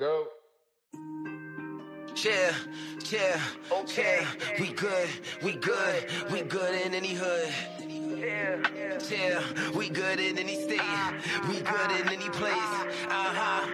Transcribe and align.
go. 0.00 0.28
Yeah, 2.24 2.54
yeah, 3.10 3.40
okay. 3.70 4.26
We 4.58 4.72
good, 4.72 5.08
we 5.42 5.52
good, 5.56 6.06
we 6.32 6.40
good 6.40 6.74
in 6.86 6.94
any 6.94 7.12
hood. 7.12 7.48
Yeah, 8.18 8.62
yeah. 9.10 9.42
we 9.74 9.90
good 9.90 10.18
in 10.18 10.38
any 10.38 10.54
state. 10.54 10.80
We 11.48 11.60
good 11.60 11.90
in 12.00 12.08
any 12.08 12.30
place. 12.30 12.72
Uh 13.08 13.32
huh. 13.40 13.66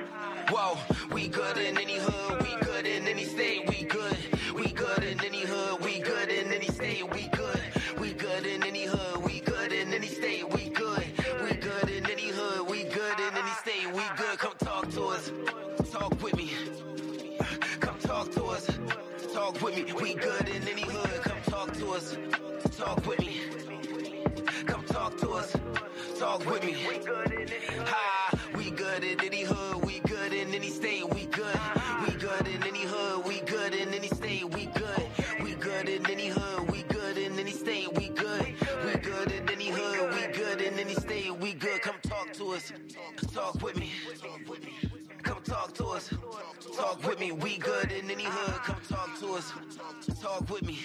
Whoa, 0.51 1.15
we 1.15 1.29
good 1.29 1.59
in 1.59 1.79
any 1.79 1.99
hood. 1.99 2.43
We 2.43 2.57
good 2.67 2.87
in 2.87 3.07
any 3.07 3.25
state. 3.25 3.69
We 3.69 3.85
good 3.85 4.17
Talk 26.37 26.53
with 26.53 26.65
me. 26.65 26.75
Ha, 27.87 28.31
we 28.57 28.71
good 28.71 29.03
in 29.05 29.25
any 29.25 29.41
hood. 29.41 29.83
We 29.87 30.01
good 30.01 30.35
in 30.35 30.55
any 30.55 30.69
state. 30.69 31.09
We 31.15 31.25
good. 31.25 31.59
We 32.07 32.13
good 32.17 32.47
in 32.47 32.63
any 32.63 32.83
hood. 32.83 33.25
We 33.25 33.41
good 33.41 33.75
in 33.75 33.95
any 33.95 34.09
state. 34.09 34.45
We 34.45 34.67
good. 34.67 35.03
We 35.43 35.55
good 35.55 35.89
in 35.89 36.05
any 36.11 36.27
hood. 36.27 36.71
We 36.71 36.83
good 36.83 37.17
in 37.17 37.39
any 37.39 37.53
state. 37.53 37.91
We 37.97 38.11
good. 38.11 38.55
We 38.85 38.93
good 39.01 39.33
in 39.33 39.49
any 39.49 39.71
hood. 39.71 40.13
We 40.15 40.33
good 40.35 40.61
in 40.61 40.79
any 40.79 40.93
state. 40.93 41.35
We 41.39 41.55
good. 41.55 41.81
Come 41.81 41.97
talk 42.03 42.35
to 42.35 42.53
us. 42.53 42.71
Talk 43.33 43.63
with 43.63 43.79
me. 43.79 43.93
Come 45.23 45.43
talk 45.43 45.73
to 45.77 45.87
us. 45.87 46.13
Talk 46.77 47.03
with 47.09 47.19
me. 47.19 47.33
We 47.33 47.57
good 47.57 47.91
in 47.91 48.11
any 48.11 48.25
hood. 48.25 48.55
Come 48.57 48.83
talk 48.87 49.19
to 49.21 49.33
us. 49.37 49.53
Talk 50.21 50.51
with 50.51 50.65
me. 50.65 50.81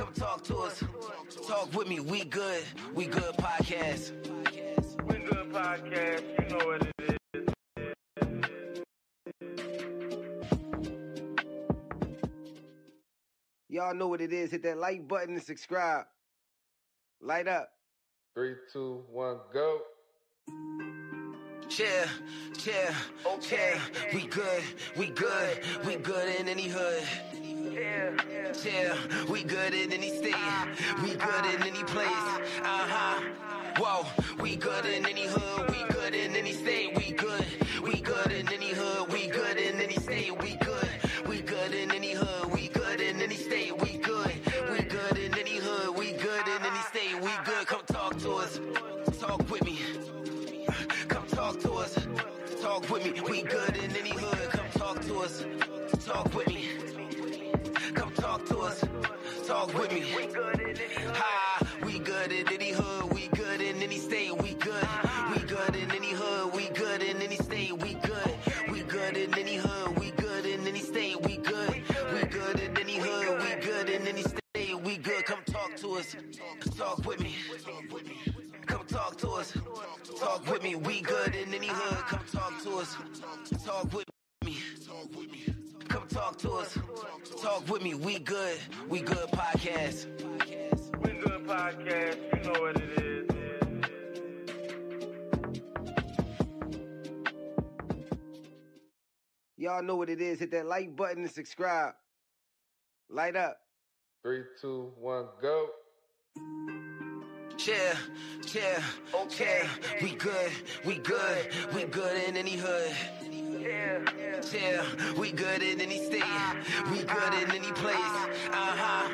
Come 0.00 0.14
talk 0.14 0.42
to 0.44 0.56
us. 0.56 0.82
Talk 1.46 1.74
with 1.74 1.86
me. 1.86 2.00
We 2.00 2.24
good. 2.24 2.64
We 2.94 3.04
good 3.04 3.34
podcast. 3.34 4.12
We 5.06 5.18
good 5.18 5.52
podcast. 5.52 6.22
You 6.40 6.48
know 6.56 6.66
what 6.66 6.82
it 6.86 7.20
is. 7.34 7.48
Y'all 13.68 13.94
know 13.94 14.08
what 14.08 14.22
it 14.22 14.32
is. 14.32 14.50
Hit 14.50 14.62
that 14.62 14.78
like 14.78 15.06
button 15.06 15.34
and 15.34 15.42
subscribe. 15.42 16.06
Light 17.20 17.46
up. 17.46 17.68
Three, 18.34 18.54
two, 18.72 19.04
one, 19.10 19.36
go. 19.52 19.80
Yeah, 21.78 22.06
yeah, 22.66 22.94
okay. 23.26 23.74
We 24.14 24.26
good, 24.26 24.62
we 24.96 25.10
good, 25.10 25.60
we 25.84 25.96
good 25.96 26.40
in 26.40 26.48
any 26.48 26.68
hood. 26.68 27.02
Yeah, 27.80 28.94
we 29.30 29.42
good 29.42 29.72
in 29.72 29.90
any 29.90 30.10
state. 30.10 30.34
We 31.02 31.14
good 31.14 31.46
in 31.46 31.62
any 31.62 31.82
place. 31.84 32.08
Uh 32.62 32.86
huh. 32.92 33.22
Whoa, 33.78 34.06
we 34.42 34.56
good 34.56 34.84
in 34.84 35.06
any 35.06 35.26
hood. 35.26 35.70
We 35.70 35.84
good 35.94 36.14
in 36.14 36.36
any 36.36 36.52
state. 36.52 36.94
We 36.94 37.12
good 37.12 37.46
With 59.66 59.92
me. 59.92 60.06
We 61.84 61.98
good 61.98 62.32
in 62.32 62.48
any 62.48 62.70
hood. 62.70 63.12
We 63.12 63.28
good 63.28 63.60
in 63.60 63.82
any 63.82 63.98
state. 63.98 64.34
We 64.40 64.54
good. 64.54 64.88
We 65.34 65.38
good 65.40 65.76
in 65.76 65.90
any 65.90 66.12
hood. 66.12 66.54
We 66.54 66.70
good 66.70 67.02
in 67.02 67.20
any 67.20 67.36
state. 67.36 67.72
We 67.82 67.92
good. 67.92 68.34
We 68.72 68.80
good 68.80 69.18
in 69.18 69.38
any 69.38 69.56
hood. 69.56 69.98
We 69.98 70.12
good 70.12 70.46
in 70.46 70.66
any 70.66 70.80
state. 70.80 71.20
We 71.26 71.36
good. 71.36 71.82
We 72.14 72.22
good 72.28 72.58
in 72.58 72.78
any 72.78 72.96
hood. 72.96 73.38
We 73.42 73.60
good 73.60 73.90
in 73.90 74.08
any 74.08 74.22
state. 74.22 74.80
We 74.82 74.96
good. 74.96 75.26
Come 75.26 75.44
talk 75.44 75.76
to 75.76 75.96
us. 75.96 76.16
Talk 76.78 77.04
with 77.04 77.20
me. 77.20 77.36
Come 78.66 78.86
talk 78.86 79.18
to 79.18 79.28
us. 79.32 79.52
Talk 80.18 80.50
with 80.50 80.62
me. 80.62 80.74
We 80.74 81.02
good 81.02 81.34
in 81.34 81.52
any 81.52 81.68
hood. 81.68 81.98
Come 82.06 82.24
talk 82.32 82.62
to 82.62 82.78
us. 82.78 82.96
Talk 83.62 83.92
with 83.92 84.06
me. 84.46 84.56
Come 85.88 86.08
talk 86.08 86.38
to 86.38 86.52
us. 86.52 86.78
Talk 87.50 87.68
with 87.68 87.82
me. 87.82 87.94
We 87.94 88.20
good. 88.20 88.56
We 88.88 89.00
good 89.00 89.26
podcast. 89.32 90.06
We 91.02 91.10
good 91.18 91.44
podcast. 91.48 92.16
You 92.32 92.52
know 92.52 92.60
what 92.60 92.76
it 92.76 93.02
is. 93.02 93.28
Y'all 99.56 99.82
know 99.82 99.96
what 99.96 100.08
it 100.08 100.20
is. 100.20 100.38
Hit 100.38 100.52
that 100.52 100.66
like 100.66 100.94
button 100.94 101.22
and 101.24 101.30
subscribe. 101.30 101.94
Light 103.08 103.34
up. 103.34 103.56
Three, 104.22 104.44
two, 104.60 104.92
one, 105.00 105.26
go. 105.42 105.70
Yeah, 107.66 107.96
yeah, 108.54 108.80
okay. 109.12 109.62
We 110.00 110.14
good. 110.14 110.52
We 110.86 110.98
good. 110.98 111.48
We 111.74 111.82
good 111.82 112.28
in 112.28 112.36
any 112.36 112.54
hood. 112.54 112.92
Yeah, 113.60 114.84
we 115.18 115.32
good 115.32 115.62
in 115.62 115.80
any 115.80 115.98
state. 115.98 116.22
We 116.90 117.02
good 117.02 117.34
in 117.42 117.50
any 117.50 117.72
place. 117.72 117.94
Uh 117.96 118.74
huh. 118.80 119.08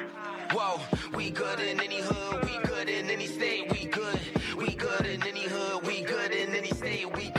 Whoa, 0.53 1.17
we 1.17 1.31
good 1.31 1.59
in 1.59 1.81
any 1.81 2.01
hood. 2.01 2.45
We 2.45 2.59
good 2.69 2.89
in 2.89 3.11
any 3.11 3.27
state. 3.27 3.73
We 3.73 3.87
good. 3.87 4.21
We 4.57 4.75
good 4.75 5.07
in 5.07 5.23
any 5.27 5.43
hood. 5.43 5.83
We 5.85 6.03
good 6.03 6.31
in 6.31 6.55
any 6.55 6.71
state. 6.71 7.13
We 7.17 7.31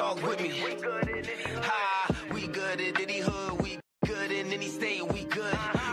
Talk 0.00 0.26
with 0.26 0.40
me. 0.40 0.50
We 0.64 2.46
good 2.46 2.80
in 2.80 2.96
any 2.98 3.18
hood. 3.18 3.60
We 3.60 3.78
good 4.06 4.32
in 4.32 4.50
any 4.50 4.68
state. 4.68 5.06
We 5.12 5.24
good. 5.24 5.26
We 5.26 5.26
good 5.26 5.89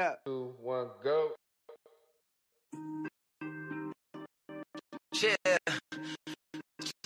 up. 0.00 0.20
Two, 0.26 0.54
one, 0.60 0.88
go. 1.04 1.32
Yeah. 5.22 5.36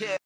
Yeah. 0.00 0.16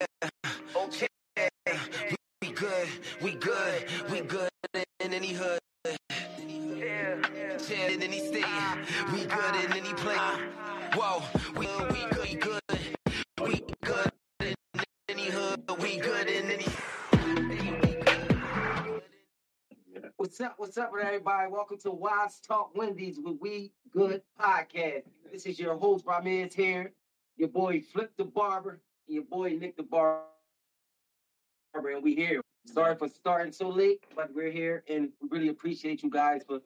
What's 20.69 20.76
up? 20.76 20.93
With 20.93 21.03
everybody? 21.03 21.50
Welcome 21.50 21.79
to 21.79 21.91
Wise 21.91 22.41
Talk 22.41 22.76
Wednesdays 22.76 23.19
with 23.19 23.38
We 23.41 23.73
Good 23.91 24.20
Podcast. 24.38 25.05
This 25.32 25.47
is 25.47 25.59
your 25.59 25.79
host, 25.79 26.05
Rymir 26.05 26.53
here. 26.53 26.93
Your 27.38 27.49
boy 27.49 27.81
Flip 27.81 28.12
the 28.19 28.26
Barber, 28.26 28.82
and 29.06 29.15
your 29.15 29.25
boy 29.25 29.56
Nick 29.59 29.79
the 29.79 29.82
Barber, 29.82 30.25
and 31.73 32.03
we 32.05 32.15
here. 32.15 32.43
Sorry 32.67 32.94
for 32.97 33.09
starting 33.09 33.50
so 33.50 33.70
late, 33.70 34.05
but 34.15 34.29
we're 34.35 34.50
here, 34.50 34.85
and 34.91 35.09
we 35.23 35.29
really 35.31 35.49
appreciate 35.49 36.03
you 36.03 36.11
guys 36.11 36.43
for 36.47 36.61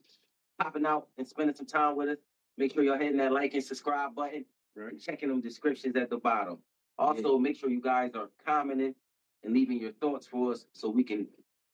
popping 0.61 0.85
out 0.85 1.07
and 1.17 1.25
spending 1.25 1.55
some 1.55 1.67
time 1.67 1.95
with 1.95 2.09
us. 2.09 2.19
Make 2.59 2.75
sure 2.75 2.83
y'all 2.83 2.99
hitting 2.99 3.19
that 3.19 3.31
like 3.31 3.55
and 3.55 3.63
subscribe 3.63 4.17
button 4.17 4.45
Right. 4.75 4.91
and 4.95 5.01
checking 5.01 5.29
them 5.29 5.41
descriptions 5.41 5.95
at 5.95 6.11
the 6.11 6.19
bottom. 6.19 6.59
Also, 6.99 7.39
make 7.39 7.57
sure 7.57 7.71
you 7.71 7.81
guys 7.81 8.17
are 8.17 8.31
commenting 8.45 8.97
and 9.45 9.55
leaving 9.55 9.79
your 9.79 9.93
thoughts 9.93 10.27
for 10.27 10.51
us 10.51 10.67
so 10.73 10.91
we 10.91 11.05
can 11.05 11.29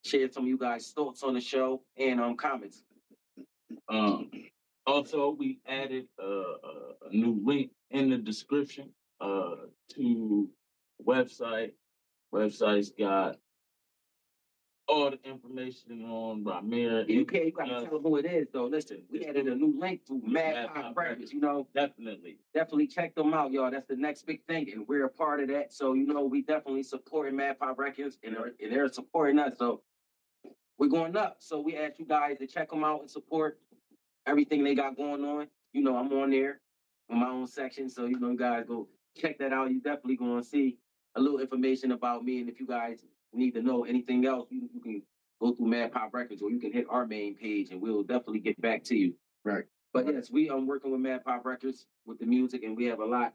share 0.04 0.30
some 0.30 0.44
of 0.44 0.48
you 0.48 0.58
guys' 0.58 0.92
thoughts 0.92 1.22
on 1.22 1.34
the 1.34 1.40
show 1.40 1.82
and 1.96 2.20
um 2.20 2.36
comments. 2.36 2.82
Um, 3.88 4.30
also, 4.86 5.36
we 5.38 5.60
added 5.66 6.06
uh, 6.22 6.26
a, 6.26 7.10
new 7.10 7.38
link 7.44 7.70
in 7.90 8.10
the 8.10 8.16
description 8.16 8.90
uh, 9.20 9.56
to 9.94 10.48
website. 11.06 11.72
Website's 12.32 12.90
got 12.98 13.36
all 14.88 15.10
the 15.10 15.18
information 15.28 16.02
on 16.06 16.44
Rymir. 16.44 17.06
You 17.08 17.26
can't 17.26 17.46
you 17.46 17.52
gotta 17.52 17.76
Uh, 17.76 17.84
tell 17.84 17.98
who 17.98 18.16
it 18.16 18.24
is 18.24 18.48
though. 18.52 18.66
Listen, 18.66 19.02
we 19.10 19.24
added 19.26 19.46
a 19.46 19.54
new 19.54 19.78
link 19.78 20.06
to 20.06 20.20
Madd 20.24 20.74
Pop 20.74 20.96
Records, 20.96 21.32
you 21.32 21.40
know. 21.40 21.66
Definitely. 21.74 22.38
definitely 22.54 22.86
check 22.86 23.14
them 23.14 23.34
out, 23.34 23.52
y'all. 23.52 23.70
That's 23.70 23.86
the 23.86 23.96
next 23.96 24.26
big 24.26 24.42
thing, 24.46 24.70
and 24.72 24.88
we're 24.88 25.04
a 25.04 25.10
part 25.10 25.40
of 25.40 25.48
that. 25.48 25.74
So 25.74 25.92
you 25.92 26.06
know, 26.06 26.24
we 26.24 26.40
definitely 26.42 26.82
supporting 26.82 27.36
Madd 27.36 27.58
Pop 27.58 27.78
Records, 27.78 28.18
and 28.22 28.34
they're, 28.34 28.52
and 28.62 28.72
they're 28.72 28.88
supporting 28.88 29.38
us. 29.38 29.58
So 29.58 29.82
we're 30.78 30.88
going 30.88 31.16
up. 31.16 31.36
So 31.40 31.60
we 31.60 31.76
ask 31.76 31.98
you 31.98 32.06
guys 32.06 32.38
to 32.38 32.46
check 32.46 32.70
them 32.70 32.84
out 32.84 33.00
and 33.00 33.10
support 33.10 33.58
everything 34.26 34.62
they 34.62 34.74
got 34.74 34.96
going 34.96 35.24
on. 35.24 35.48
You 35.72 35.82
know, 35.82 35.96
I'm 35.96 36.12
on 36.12 36.30
there 36.30 36.60
in 37.08 37.18
my 37.18 37.28
own 37.28 37.46
section, 37.46 37.88
so 37.88 38.06
you 38.06 38.18
know, 38.18 38.30
you 38.30 38.38
guys 38.38 38.64
go 38.66 38.88
check 39.16 39.38
that 39.38 39.52
out. 39.52 39.70
You 39.70 39.80
definitely 39.80 40.16
going 40.16 40.42
to 40.42 40.48
see 40.48 40.78
a 41.16 41.20
little 41.20 41.40
information 41.40 41.92
about 41.92 42.24
me, 42.24 42.40
and 42.40 42.48
if 42.48 42.60
you 42.60 42.66
guys 42.66 43.04
need 43.32 43.52
to 43.52 43.62
know 43.62 43.84
anything 43.84 44.24
else, 44.24 44.48
you, 44.50 44.68
you 44.72 44.80
can 44.80 45.02
go 45.40 45.52
through 45.52 45.66
Madd 45.66 45.92
Pop 45.92 46.14
Records, 46.14 46.42
or 46.42 46.50
you 46.50 46.58
can 46.58 46.72
hit 46.72 46.86
our 46.88 47.06
main 47.06 47.34
page, 47.34 47.70
and 47.70 47.80
we'll 47.80 48.02
definitely 48.02 48.40
get 48.40 48.60
back 48.60 48.84
to 48.84 48.96
you. 48.96 49.14
Right. 49.44 49.64
But 49.92 50.06
yes, 50.06 50.30
we 50.30 50.50
um 50.50 50.66
working 50.66 50.92
with 50.92 51.00
Madd 51.00 51.24
Pop 51.24 51.44
Records 51.44 51.86
with 52.06 52.18
the 52.18 52.26
music, 52.26 52.62
and 52.62 52.76
we 52.76 52.86
have 52.86 53.00
a 53.00 53.04
lot 53.04 53.34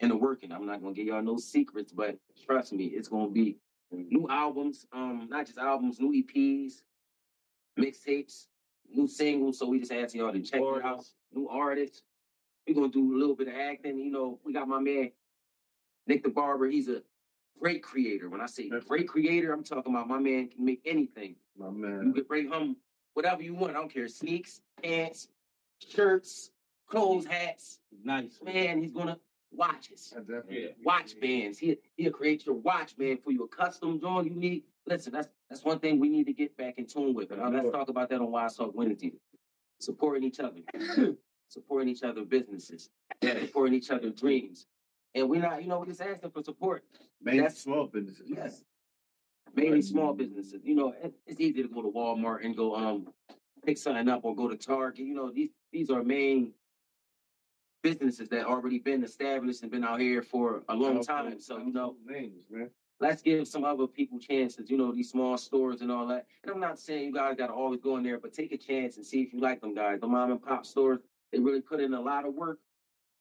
in 0.00 0.08
the 0.08 0.16
working. 0.16 0.52
I'm 0.52 0.66
not 0.66 0.80
gonna 0.80 0.94
give 0.94 1.06
y'all 1.06 1.22
no 1.22 1.36
secrets, 1.36 1.92
but 1.92 2.16
trust 2.46 2.72
me, 2.72 2.86
it's 2.86 3.08
gonna 3.08 3.30
be 3.30 3.56
new 3.90 4.26
albums, 4.28 4.86
um, 4.92 5.28
not 5.30 5.46
just 5.46 5.58
albums, 5.58 5.98
new 6.00 6.22
EPs, 6.22 6.82
mixtapes, 7.78 8.46
new 8.90 9.06
singles. 9.06 9.58
So 9.58 9.66
we 9.66 9.80
just 9.80 9.92
ask 9.92 10.14
y'all 10.14 10.32
to 10.32 10.40
check 10.40 10.60
it 10.60 10.84
out. 10.84 11.04
New 11.32 11.48
artists. 11.48 12.02
We're 12.66 12.74
gonna 12.74 12.88
do 12.88 13.14
a 13.14 13.18
little 13.18 13.36
bit 13.36 13.48
of 13.48 13.54
acting. 13.54 13.98
You 13.98 14.10
know, 14.10 14.40
we 14.44 14.52
got 14.52 14.68
my 14.68 14.78
man 14.78 15.10
Nick 16.06 16.22
the 16.22 16.30
Barber. 16.30 16.66
He's 16.66 16.88
a 16.88 17.02
great 17.60 17.82
creator. 17.82 18.28
When 18.28 18.40
I 18.40 18.46
say 18.46 18.70
great 18.88 19.08
creator, 19.08 19.52
I'm 19.52 19.62
talking 19.62 19.94
about 19.94 20.08
my 20.08 20.18
man 20.18 20.48
can 20.48 20.64
make 20.64 20.82
anything. 20.84 21.36
My 21.56 21.70
man. 21.70 22.02
You 22.06 22.12
can 22.12 22.24
bring 22.24 22.50
him 22.50 22.76
whatever 23.14 23.42
you 23.42 23.54
want. 23.54 23.76
I 23.76 23.80
don't 23.80 23.92
care. 23.92 24.08
Sneaks, 24.08 24.60
pants, 24.82 25.28
shirts, 25.86 26.50
clothes, 26.88 27.26
hats. 27.26 27.78
Nice. 28.04 28.38
Man, 28.42 28.82
he's 28.82 28.92
gonna 28.92 29.18
watches. 29.52 30.14
Yeah. 30.48 30.68
Watch 30.84 31.18
bands. 31.20 31.58
He 31.58 31.76
he'll 31.96 32.12
create 32.12 32.46
your 32.46 32.56
watch 32.56 32.96
band 32.96 33.22
for 33.22 33.30
you. 33.32 33.44
A 33.44 33.48
custom 33.48 33.98
drawing 33.98 34.26
you 34.26 34.34
need. 34.34 34.62
Listen, 34.86 35.12
that's 35.12 35.28
that's 35.48 35.64
one 35.64 35.78
thing 35.78 35.98
we 35.98 36.08
need 36.08 36.24
to 36.26 36.32
get 36.32 36.56
back 36.56 36.78
in 36.78 36.86
tune 36.86 37.14
with. 37.14 37.30
And 37.30 37.40
uh, 37.42 37.48
let's 37.50 37.70
talk 37.70 37.88
about 37.88 38.08
that 38.10 38.20
on 38.20 38.30
Wise 38.30 38.56
Talk 38.56 38.72
Wednesday. 38.74 39.12
Supporting 39.80 40.24
each 40.24 40.40
other. 40.40 40.60
supporting 41.48 41.88
each 41.88 42.02
other 42.02 42.24
businesses. 42.24 42.90
Supporting 43.22 43.74
each 43.74 43.90
other 43.90 44.10
dreams. 44.10 44.66
And 45.14 45.28
we're 45.28 45.40
not, 45.40 45.62
you 45.62 45.68
know, 45.68 45.78
we're 45.78 45.86
just 45.86 46.02
asking 46.02 46.30
for 46.30 46.42
support. 46.42 46.84
Mainly 47.22 47.40
That's- 47.40 47.58
small 47.58 47.86
businesses. 47.86 48.28
Yes. 48.28 48.62
Mainly 49.54 49.80
small 49.82 50.12
businesses. 50.12 50.60
You 50.64 50.74
know, 50.74 50.92
it- 51.02 51.14
it's 51.26 51.40
easy 51.40 51.62
to 51.62 51.68
go 51.68 51.80
to 51.82 51.88
Walmart 51.90 52.44
and 52.44 52.56
go 52.56 52.74
um 52.74 53.08
pick 53.64 53.78
something 53.78 54.08
up 54.08 54.24
or 54.24 54.34
go 54.36 54.48
to 54.48 54.56
Target. 54.56 55.06
You 55.06 55.14
know, 55.14 55.30
these 55.30 55.50
these 55.72 55.90
are 55.90 56.02
main 56.02 56.52
businesses 57.82 58.28
that 58.28 58.46
already 58.46 58.78
been 58.78 59.02
established 59.04 59.62
and 59.62 59.70
been 59.70 59.84
out 59.84 60.00
here 60.00 60.22
for 60.22 60.62
a 60.68 60.74
long 60.74 61.02
time. 61.02 61.40
So, 61.40 61.58
you 61.58 61.72
know, 61.72 61.96
names, 62.06 62.44
man. 62.50 62.70
let's 63.00 63.22
give 63.22 63.46
some 63.46 63.64
other 63.64 63.86
people 63.86 64.18
chances, 64.18 64.68
you 64.70 64.76
know, 64.76 64.92
these 64.92 65.10
small 65.10 65.36
stores 65.38 65.80
and 65.82 65.90
all 65.90 66.06
that. 66.08 66.26
And 66.42 66.52
I'm 66.52 66.60
not 66.60 66.78
saying 66.78 67.04
you 67.06 67.12
guys 67.12 67.36
gotta 67.36 67.52
always 67.52 67.80
go 67.80 67.96
in 67.96 68.02
there, 68.02 68.18
but 68.18 68.32
take 68.32 68.52
a 68.52 68.56
chance 68.56 68.96
and 68.96 69.06
see 69.06 69.22
if 69.22 69.32
you 69.32 69.40
like 69.40 69.60
them 69.60 69.74
guys. 69.74 70.00
The 70.00 70.08
mom 70.08 70.30
and 70.32 70.42
pop 70.42 70.66
stores, 70.66 71.00
they 71.32 71.38
really 71.38 71.60
put 71.60 71.80
in 71.80 71.94
a 71.94 72.00
lot 72.00 72.26
of 72.26 72.34
work 72.34 72.58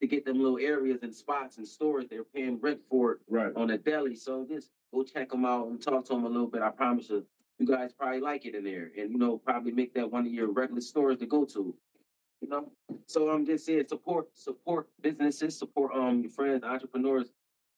to 0.01 0.07
get 0.07 0.25
them 0.25 0.38
little 0.42 0.59
areas 0.59 1.00
and 1.04 1.13
spots 1.13 1.57
and 1.57 1.68
stores 1.68 2.06
they're 2.09 2.24
paying 2.24 2.59
rent 2.59 2.80
for 2.89 3.13
it 3.13 3.19
Right. 3.27 3.51
on 3.56 3.69
a 3.71 3.77
deli. 3.77 4.15
So 4.15 4.45
just 4.50 4.71
go 4.94 5.04
check 5.04 5.30
them 5.30 5.45
out 5.45 5.68
and 5.68 5.81
talk 5.81 6.06
to 6.06 6.13
them 6.13 6.25
a 6.25 6.30
little 6.30 6.48
bit. 6.48 6.62
I 6.62 6.69
promise 6.69 7.09
you, 7.09 7.25
you 7.59 7.65
guys 7.65 7.94
probably 7.94 8.19
like 8.21 8.45
it 8.45 8.54
in 8.54 8.63
there, 8.63 8.92
and 8.98 9.12
you 9.12 9.18
know 9.18 9.38
probably 9.39 9.71
make 9.71 9.94
that 9.95 10.12
one 10.12 10.25
of 10.27 10.31
your 10.31 10.51
regular 10.51 10.81
stores 10.81 11.18
to 11.18 11.25
go 11.25 11.44
to. 11.45 11.75
You 12.42 12.50
know, 12.50 12.72
so 13.07 13.30
I'm 13.30 13.45
just 13.45 13.66
saying 13.66 13.86
support 13.88 14.28
support 14.34 14.88
businesses, 15.01 15.57
support 15.57 15.92
um 15.95 16.22
your 16.22 16.31
friends, 16.31 16.63
entrepreneurs. 16.63 17.28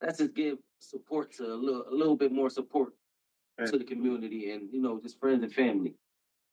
Let's 0.01 0.19
just 0.19 0.33
give 0.33 0.57
support 0.79 1.31
to 1.33 1.45
a 1.45 1.55
little 1.55 1.85
a 1.89 1.93
little 1.93 2.15
bit 2.15 2.31
more 2.31 2.49
support 2.49 2.93
to 3.65 3.77
the 3.77 3.83
community, 3.83 4.51
and 4.51 4.69
you 4.71 4.81
know 4.81 4.99
just 5.01 5.19
friends 5.19 5.43
and 5.43 5.53
family. 5.53 5.95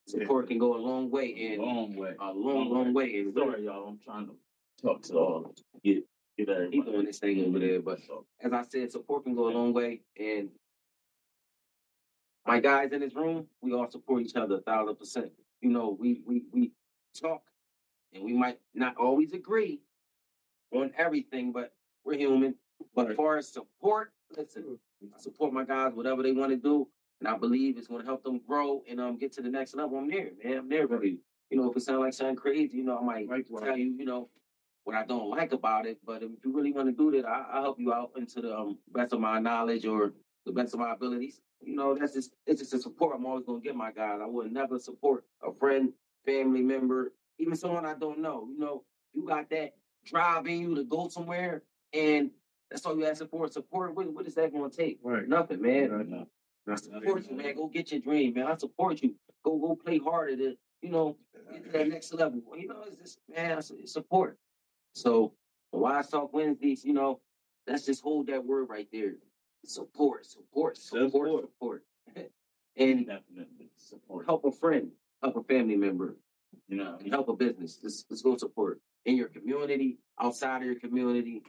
Support 0.08 0.49
can 0.49 0.58
go 0.58 0.76
a 0.76 0.79
long 0.79 1.11
way, 1.11 1.50
and 1.50 1.62
long 1.62 1.97
way. 1.97 2.14
a 2.20 2.32
long 2.32 2.70
long 2.70 2.94
way. 2.94 3.17
And 3.17 3.35
Sorry, 3.35 3.64
y'all. 3.64 3.88
I'm 3.88 3.99
trying 3.99 4.26
to 4.26 4.35
talk 4.81 5.02
to 5.02 5.14
all. 5.14 5.55
Get 5.82 6.05
get 6.38 6.49
everybody. 6.49 6.76
He 6.76 6.82
doing 6.82 7.06
this 7.06 7.19
thing 7.19 7.44
over 7.44 7.59
there, 7.59 7.81
but 7.81 7.99
as 8.41 8.52
I 8.52 8.62
said, 8.62 8.93
support 8.93 9.25
can 9.25 9.35
go 9.35 9.49
a 9.49 9.50
long 9.50 9.73
way. 9.73 10.02
And 10.19 10.49
my 12.47 12.61
guys 12.61 12.93
in 12.93 13.00
this 13.00 13.17
room, 13.17 13.47
we 13.62 13.73
all 13.73 13.91
support 13.91 14.23
each 14.23 14.37
other 14.37 14.56
a 14.56 14.61
thousand 14.61 14.97
percent. 14.97 15.32
You 15.61 15.70
know, 15.70 15.97
we 15.99 16.20
we 16.25 16.43
we 16.52 16.70
talk 17.20 17.43
and 18.16 18.24
we 18.24 18.32
might 18.32 18.58
not 18.74 18.96
always 18.96 19.32
agree 19.32 19.80
on 20.72 20.90
everything, 20.98 21.52
but 21.52 21.72
we're 22.04 22.16
human. 22.18 22.54
But 22.94 23.10
as 23.10 23.16
far 23.16 23.36
as 23.36 23.48
support, 23.48 24.12
listen, 24.36 24.78
I 25.14 25.18
support 25.18 25.52
my 25.52 25.64
guys, 25.64 25.92
whatever 25.94 26.22
they 26.22 26.32
want 26.32 26.50
to 26.50 26.56
do, 26.56 26.88
and 27.20 27.28
I 27.28 27.36
believe 27.36 27.78
it's 27.78 27.86
going 27.86 28.00
to 28.00 28.06
help 28.06 28.22
them 28.24 28.40
grow 28.46 28.82
and 28.88 29.00
um 29.00 29.18
get 29.18 29.32
to 29.34 29.42
the 29.42 29.48
next 29.48 29.74
level. 29.74 29.98
I'm 29.98 30.08
there, 30.10 30.30
man. 30.42 30.58
I'm 30.58 30.68
there 30.68 30.86
for 30.88 31.04
you. 31.04 31.18
You 31.50 31.58
know, 31.58 31.70
if 31.70 31.76
it 31.76 31.82
sounds 31.82 32.00
like 32.00 32.12
something 32.12 32.36
crazy, 32.36 32.78
you 32.78 32.84
know, 32.84 32.98
I 32.98 33.04
might 33.04 33.28
Likewise. 33.28 33.62
tell 33.64 33.76
you, 33.76 33.94
you 33.98 34.04
know, 34.04 34.28
what 34.84 34.96
I 34.96 35.04
don't 35.04 35.30
like 35.30 35.52
about 35.52 35.86
it. 35.86 35.98
But 36.04 36.22
if 36.22 36.30
you 36.44 36.52
really 36.52 36.72
want 36.72 36.88
to 36.88 36.92
do 36.92 37.10
that, 37.16 37.26
I, 37.26 37.46
I'll 37.52 37.62
help 37.62 37.80
you 37.80 37.92
out 37.92 38.10
into 38.16 38.40
the 38.40 38.56
um, 38.56 38.78
best 38.92 39.12
of 39.12 39.20
my 39.20 39.38
knowledge 39.38 39.86
or 39.86 40.12
the 40.44 40.52
best 40.52 40.74
of 40.74 40.80
my 40.80 40.92
abilities. 40.92 41.40
You 41.62 41.76
know, 41.76 41.96
that's 41.98 42.12
just 42.12 42.34
it's 42.46 42.60
just 42.60 42.74
a 42.74 42.78
support 42.78 43.16
I'm 43.16 43.24
always 43.26 43.44
gonna 43.46 43.60
give 43.60 43.76
my 43.76 43.90
guys. 43.92 44.20
I 44.22 44.26
would 44.26 44.52
never 44.52 44.78
support 44.78 45.24
a 45.42 45.52
friend, 45.52 45.92
family 46.26 46.62
member, 46.62 47.12
even 47.38 47.56
someone 47.56 47.85
I 47.87 47.94
don't 47.94 48.21
know. 48.21 48.47
You 48.50 48.59
know, 48.59 48.85
you 49.12 49.26
got 49.26 49.50
that 49.50 49.75
drive 50.05 50.47
in 50.47 50.61
you 50.61 50.75
to 50.76 50.85
go 50.85 51.09
somewhere, 51.09 51.62
and 51.93 52.31
that's 52.71 52.85
all 52.87 52.97
you 52.99 53.07
asking 53.07 53.28
for. 53.28 53.49
Support. 53.49 53.95
What, 53.95 54.12
what 54.12 54.26
is 54.26 54.35
that 54.35 54.52
gonna 54.52 54.71
take? 54.71 54.99
Right. 55.02 55.28
Nothing, 55.28 55.62
man. 55.62 55.90
Right. 55.90 56.09
no. 56.09 56.26
I 56.69 56.75
support 56.75 57.28
you, 57.31 57.37
man. 57.37 57.55
Go 57.55 57.69
get 57.69 57.93
your 57.93 58.00
dream, 58.00 58.35
man. 58.35 58.47
I 58.47 58.57
support 58.57 59.02
you. 59.02 59.14
Go 59.45 59.57
go 59.59 59.76
play 59.76 59.99
harder 59.99 60.37
to, 60.37 60.57
you 60.83 60.90
know, 60.90 61.16
get 61.52 61.64
to 61.64 61.71
that 61.71 61.88
next 61.88 62.12
level. 62.12 62.43
You 62.57 62.69
know, 62.69 62.83
it's 62.88 62.97
just 62.97 63.19
man, 63.28 63.59
it's 63.59 63.93
support. 63.93 64.37
So 64.95 65.33
the 65.73 65.78
Wise 65.78 66.09
Talk 66.09 66.33
Wednesdays, 66.33 66.85
you 66.85 66.93
know, 66.93 67.21
let's 67.69 67.85
just 67.87 68.02
hold 68.02 68.26
that 68.28 68.45
word 68.45 68.69
right 68.69 68.88
there. 68.93 69.14
Support, 69.64 70.26
support, 70.26 70.76
support, 70.76 71.07
Support. 71.11 71.43
support. 71.43 71.83
and 72.76 73.07
Definitely 73.07 73.71
support. 73.76 74.26
help 74.26 74.45
a 74.45 74.50
friend, 74.52 74.90
help 75.23 75.37
a 75.37 75.43
family 75.45 75.76
member, 75.76 76.16
You 76.68 76.76
know, 76.78 76.99
help 77.11 77.28
a 77.28 77.37
business. 77.37 77.78
Let's, 77.82 78.04
let's 78.11 78.23
go 78.23 78.37
support 78.37 78.80
in 79.04 79.16
your 79.16 79.28
community, 79.28 79.99
outside 80.20 80.58
of 80.58 80.64
your 80.64 80.80
community, 80.80 81.42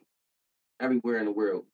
everywhere 0.79 1.17
in 1.17 1.25
the 1.25 1.31
world. 1.31 1.65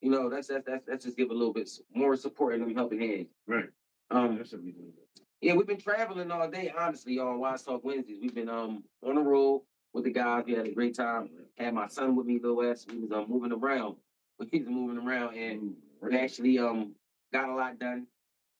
You 0.00 0.10
know, 0.10 0.28
that's 0.28 0.48
that's 0.48 0.66
that's, 0.66 0.86
that's 0.86 1.04
just 1.04 1.16
give 1.16 1.30
a 1.30 1.34
little 1.34 1.52
bit 1.52 1.68
more 1.94 2.16
support 2.16 2.54
and 2.54 2.76
helping 2.76 3.00
hands. 3.00 3.28
Right. 3.46 3.66
Um, 4.10 4.38
That's 4.38 4.52
what 4.52 4.64
we 4.64 4.72
do. 4.72 4.92
yeah, 5.40 5.54
we've 5.54 5.66
been 5.66 5.80
traveling 5.80 6.30
all 6.32 6.50
day, 6.50 6.72
honestly, 6.76 7.18
on 7.20 7.38
Wise 7.38 7.62
Talk 7.62 7.84
Wednesdays. 7.84 8.18
We've 8.20 8.34
been 8.34 8.48
um 8.48 8.82
on 9.06 9.14
the 9.14 9.20
road 9.20 9.62
with 9.92 10.04
the 10.04 10.10
guys. 10.10 10.44
We 10.46 10.54
had 10.54 10.66
a 10.66 10.72
great 10.74 10.96
time. 10.96 11.30
Had 11.58 11.74
my 11.74 11.86
son 11.86 12.16
with 12.16 12.26
me, 12.26 12.40
Lil 12.42 12.56
West. 12.56 12.90
We 12.90 12.98
was 12.98 13.12
um, 13.12 13.26
moving 13.28 13.52
around. 13.52 13.96
Was 14.40 14.48
moving 14.66 14.96
around 15.06 15.36
and 15.36 15.74
we 16.00 16.16
actually 16.16 16.58
um 16.58 16.94
got 17.30 17.50
a 17.50 17.54
lot 17.54 17.78
done. 17.78 18.06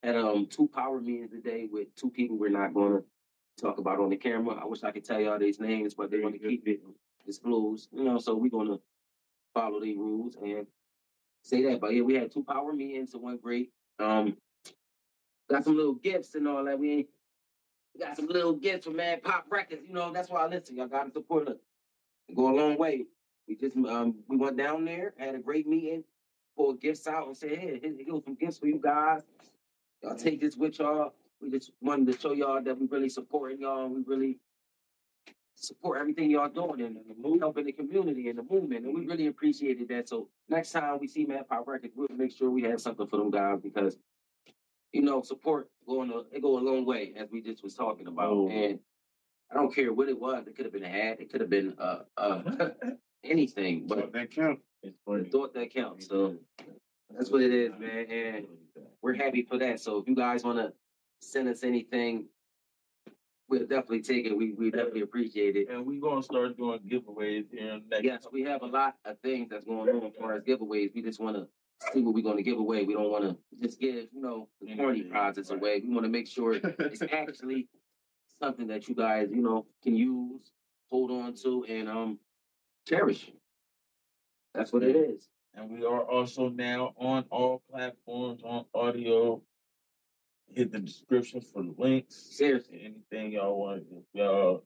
Had 0.02 0.14
um 0.14 0.46
two 0.46 0.68
power 0.68 1.00
meetings 1.00 1.30
today 1.30 1.68
with 1.72 1.94
two 1.96 2.10
people 2.10 2.36
we're 2.36 2.50
not 2.50 2.74
gonna 2.74 3.00
talk 3.60 3.78
about 3.78 4.00
on 4.00 4.10
the 4.10 4.16
camera. 4.16 4.58
I 4.60 4.66
wish 4.66 4.82
I 4.82 4.90
could 4.90 5.04
tell 5.04 5.20
y'all 5.20 5.38
these 5.38 5.60
names, 5.60 5.94
but 5.94 6.10
they 6.10 6.20
want 6.20 6.40
to 6.40 6.48
keep 6.48 6.66
it 6.66 6.80
disclosed. 7.26 7.88
You 7.92 8.04
know, 8.04 8.18
so 8.18 8.34
we're 8.34 8.50
gonna 8.50 8.78
follow 9.54 9.80
the 9.80 9.96
rules 9.96 10.36
and 10.42 10.66
say 11.42 11.62
that. 11.64 11.80
But 11.80 11.94
yeah, 11.94 12.02
we 12.02 12.14
had 12.14 12.32
two 12.32 12.44
power 12.44 12.72
meetings. 12.72 13.14
It 13.14 13.20
went 13.20 13.42
great. 13.42 13.70
Um, 13.98 14.36
got 15.48 15.64
some 15.64 15.76
little 15.76 15.94
gifts 15.94 16.34
and 16.34 16.48
all 16.48 16.64
that. 16.64 16.78
We 16.78 16.90
ain't 16.92 17.08
we 17.94 18.04
got 18.04 18.16
some 18.16 18.26
little 18.26 18.54
gifts 18.54 18.86
from 18.86 18.96
Madd 18.96 19.22
Pop 19.22 19.46
Records. 19.50 19.82
You 19.86 19.94
know, 19.94 20.12
that's 20.12 20.30
why 20.30 20.44
I 20.44 20.46
listen. 20.46 20.76
Y'all 20.76 20.86
gotta 20.86 21.10
support 21.10 21.48
us. 21.48 21.58
Go 22.34 22.48
a 22.48 22.54
long 22.54 22.78
way. 22.78 23.06
We 23.48 23.56
just 23.56 23.76
um 23.76 24.16
we 24.28 24.36
went 24.36 24.56
down 24.56 24.84
there, 24.84 25.12
had 25.18 25.34
a 25.34 25.38
great 25.38 25.66
meeting, 25.66 26.04
pulled 26.56 26.80
gifts 26.80 27.06
out 27.06 27.26
and 27.26 27.36
said, 27.36 27.58
hey, 27.58 27.80
here, 27.82 27.92
here 27.96 28.20
some 28.24 28.36
gifts 28.36 28.58
for 28.58 28.66
you 28.66 28.80
guys. 28.82 29.22
Y'all 30.02 30.16
take 30.16 30.40
this 30.40 30.56
with 30.56 30.78
y'all. 30.78 31.12
We 31.40 31.50
just 31.50 31.70
wanted 31.80 32.12
to 32.12 32.18
show 32.20 32.32
y'all 32.32 32.62
that 32.62 32.78
we 32.78 32.86
really 32.86 33.08
supporting 33.08 33.60
y'all 33.60 33.88
we 33.88 34.02
really 34.06 34.38
support 35.54 36.00
everything 36.00 36.30
y'all 36.30 36.48
doing 36.48 36.80
and 36.80 36.96
the 36.96 37.14
move, 37.20 37.40
helping 37.40 37.66
the 37.66 37.72
community 37.72 38.28
and 38.28 38.38
the 38.38 38.42
movement. 38.42 38.86
And 38.86 38.94
we 38.94 39.06
really 39.06 39.26
appreciated 39.26 39.88
that. 39.88 40.08
So 40.08 40.28
next 40.48 40.72
time 40.72 40.98
we 40.98 41.06
see 41.06 41.26
Madd 41.26 41.48
Pop 41.48 41.66
Records, 41.66 41.92
we'll 41.94 42.08
make 42.16 42.32
sure 42.32 42.50
we 42.50 42.62
have 42.62 42.80
something 42.80 43.06
for 43.06 43.18
them 43.18 43.30
guys 43.30 43.60
because 43.62 43.98
you 44.92 45.02
know, 45.02 45.22
support 45.22 45.68
going 45.86 46.10
a 46.10 46.22
it 46.34 46.42
go 46.42 46.58
a 46.58 46.60
long 46.60 46.84
way 46.84 47.12
as 47.16 47.28
we 47.30 47.40
just 47.40 47.62
was 47.62 47.74
talking 47.74 48.06
about. 48.06 48.30
Oh. 48.30 48.48
And 48.48 48.78
I 49.50 49.54
don't 49.54 49.74
care 49.74 49.92
what 49.92 50.08
it 50.08 50.18
was. 50.18 50.46
It 50.46 50.56
could 50.56 50.64
have 50.64 50.72
been 50.72 50.84
a 50.84 50.88
hat. 50.88 51.20
It 51.20 51.30
could 51.30 51.40
have 51.40 51.50
been 51.50 51.74
uh, 51.78 52.00
uh 52.16 52.70
anything, 53.24 53.86
but 53.86 54.12
that 54.12 54.30
counts. 54.30 54.62
It's 54.82 54.96
the 55.06 55.12
funny. 55.12 55.28
thought 55.28 55.54
that 55.54 55.72
counts. 55.72 56.08
So 56.08 56.36
that's 57.10 57.30
what 57.30 57.42
it 57.42 57.52
is, 57.52 57.72
man. 57.78 58.06
And 58.10 58.46
we're 59.02 59.14
happy 59.14 59.42
for 59.42 59.58
that. 59.58 59.80
So 59.80 59.98
if 59.98 60.08
you 60.08 60.14
guys 60.14 60.44
want 60.44 60.58
to 60.58 60.72
send 61.20 61.48
us 61.48 61.62
anything, 61.62 62.26
we'll 63.48 63.60
definitely 63.60 64.02
take 64.02 64.26
it. 64.26 64.36
We 64.36 64.52
we 64.52 64.70
definitely 64.70 65.02
appreciate 65.02 65.56
it. 65.56 65.68
And 65.68 65.86
we're 65.86 66.00
gonna 66.00 66.22
start 66.22 66.56
doing 66.56 66.80
giveaways 66.80 67.50
here 67.50 67.74
in 67.74 67.82
next. 67.90 68.04
Yes, 68.04 68.26
we 68.32 68.42
have 68.44 68.62
a 68.62 68.66
lot 68.66 68.96
of 69.04 69.18
things 69.20 69.48
that's 69.50 69.64
going 69.64 69.88
on 69.90 70.06
as 70.06 70.12
far 70.18 70.34
as 70.34 70.42
giveaways. 70.42 70.94
We 70.94 71.02
just 71.02 71.20
want 71.20 71.36
to 71.36 71.48
see 71.92 72.00
what 72.02 72.14
we're 72.14 72.22
going 72.22 72.36
to 72.36 72.42
give 72.42 72.58
away. 72.58 72.84
We 72.84 72.94
don't 72.94 73.10
want 73.10 73.24
to 73.24 73.36
just 73.62 73.80
give, 73.80 74.06
you 74.12 74.20
know, 74.20 74.48
the 74.60 74.76
corny 74.76 75.02
prizes 75.02 75.50
right. 75.50 75.58
away. 75.58 75.82
We 75.82 75.92
want 75.92 76.04
to 76.04 76.10
make 76.10 76.26
sure 76.26 76.54
it's 76.62 77.02
actually 77.02 77.68
something 78.38 78.66
that 78.68 78.88
you 78.88 78.94
guys, 78.94 79.28
you 79.30 79.42
know, 79.42 79.66
can 79.82 79.96
use, 79.96 80.52
hold 80.90 81.10
on 81.10 81.34
to, 81.42 81.64
and 81.68 81.88
um 81.88 82.18
cherish. 82.88 83.30
That's 84.54 84.72
what 84.72 84.82
it 84.82 84.96
is. 84.96 85.28
And 85.54 85.70
we 85.70 85.84
are 85.84 86.02
also 86.02 86.48
now 86.48 86.94
on 86.96 87.24
all 87.30 87.62
platforms 87.70 88.42
on 88.44 88.64
audio. 88.74 89.42
Hit 90.54 90.72
the 90.72 90.80
description 90.80 91.40
for 91.40 91.62
the 91.62 91.74
links. 91.78 92.16
Seriously. 92.16 92.80
Anything 92.84 93.32
y'all 93.32 93.58
want, 93.58 93.84
if 93.92 94.04
y'all 94.12 94.64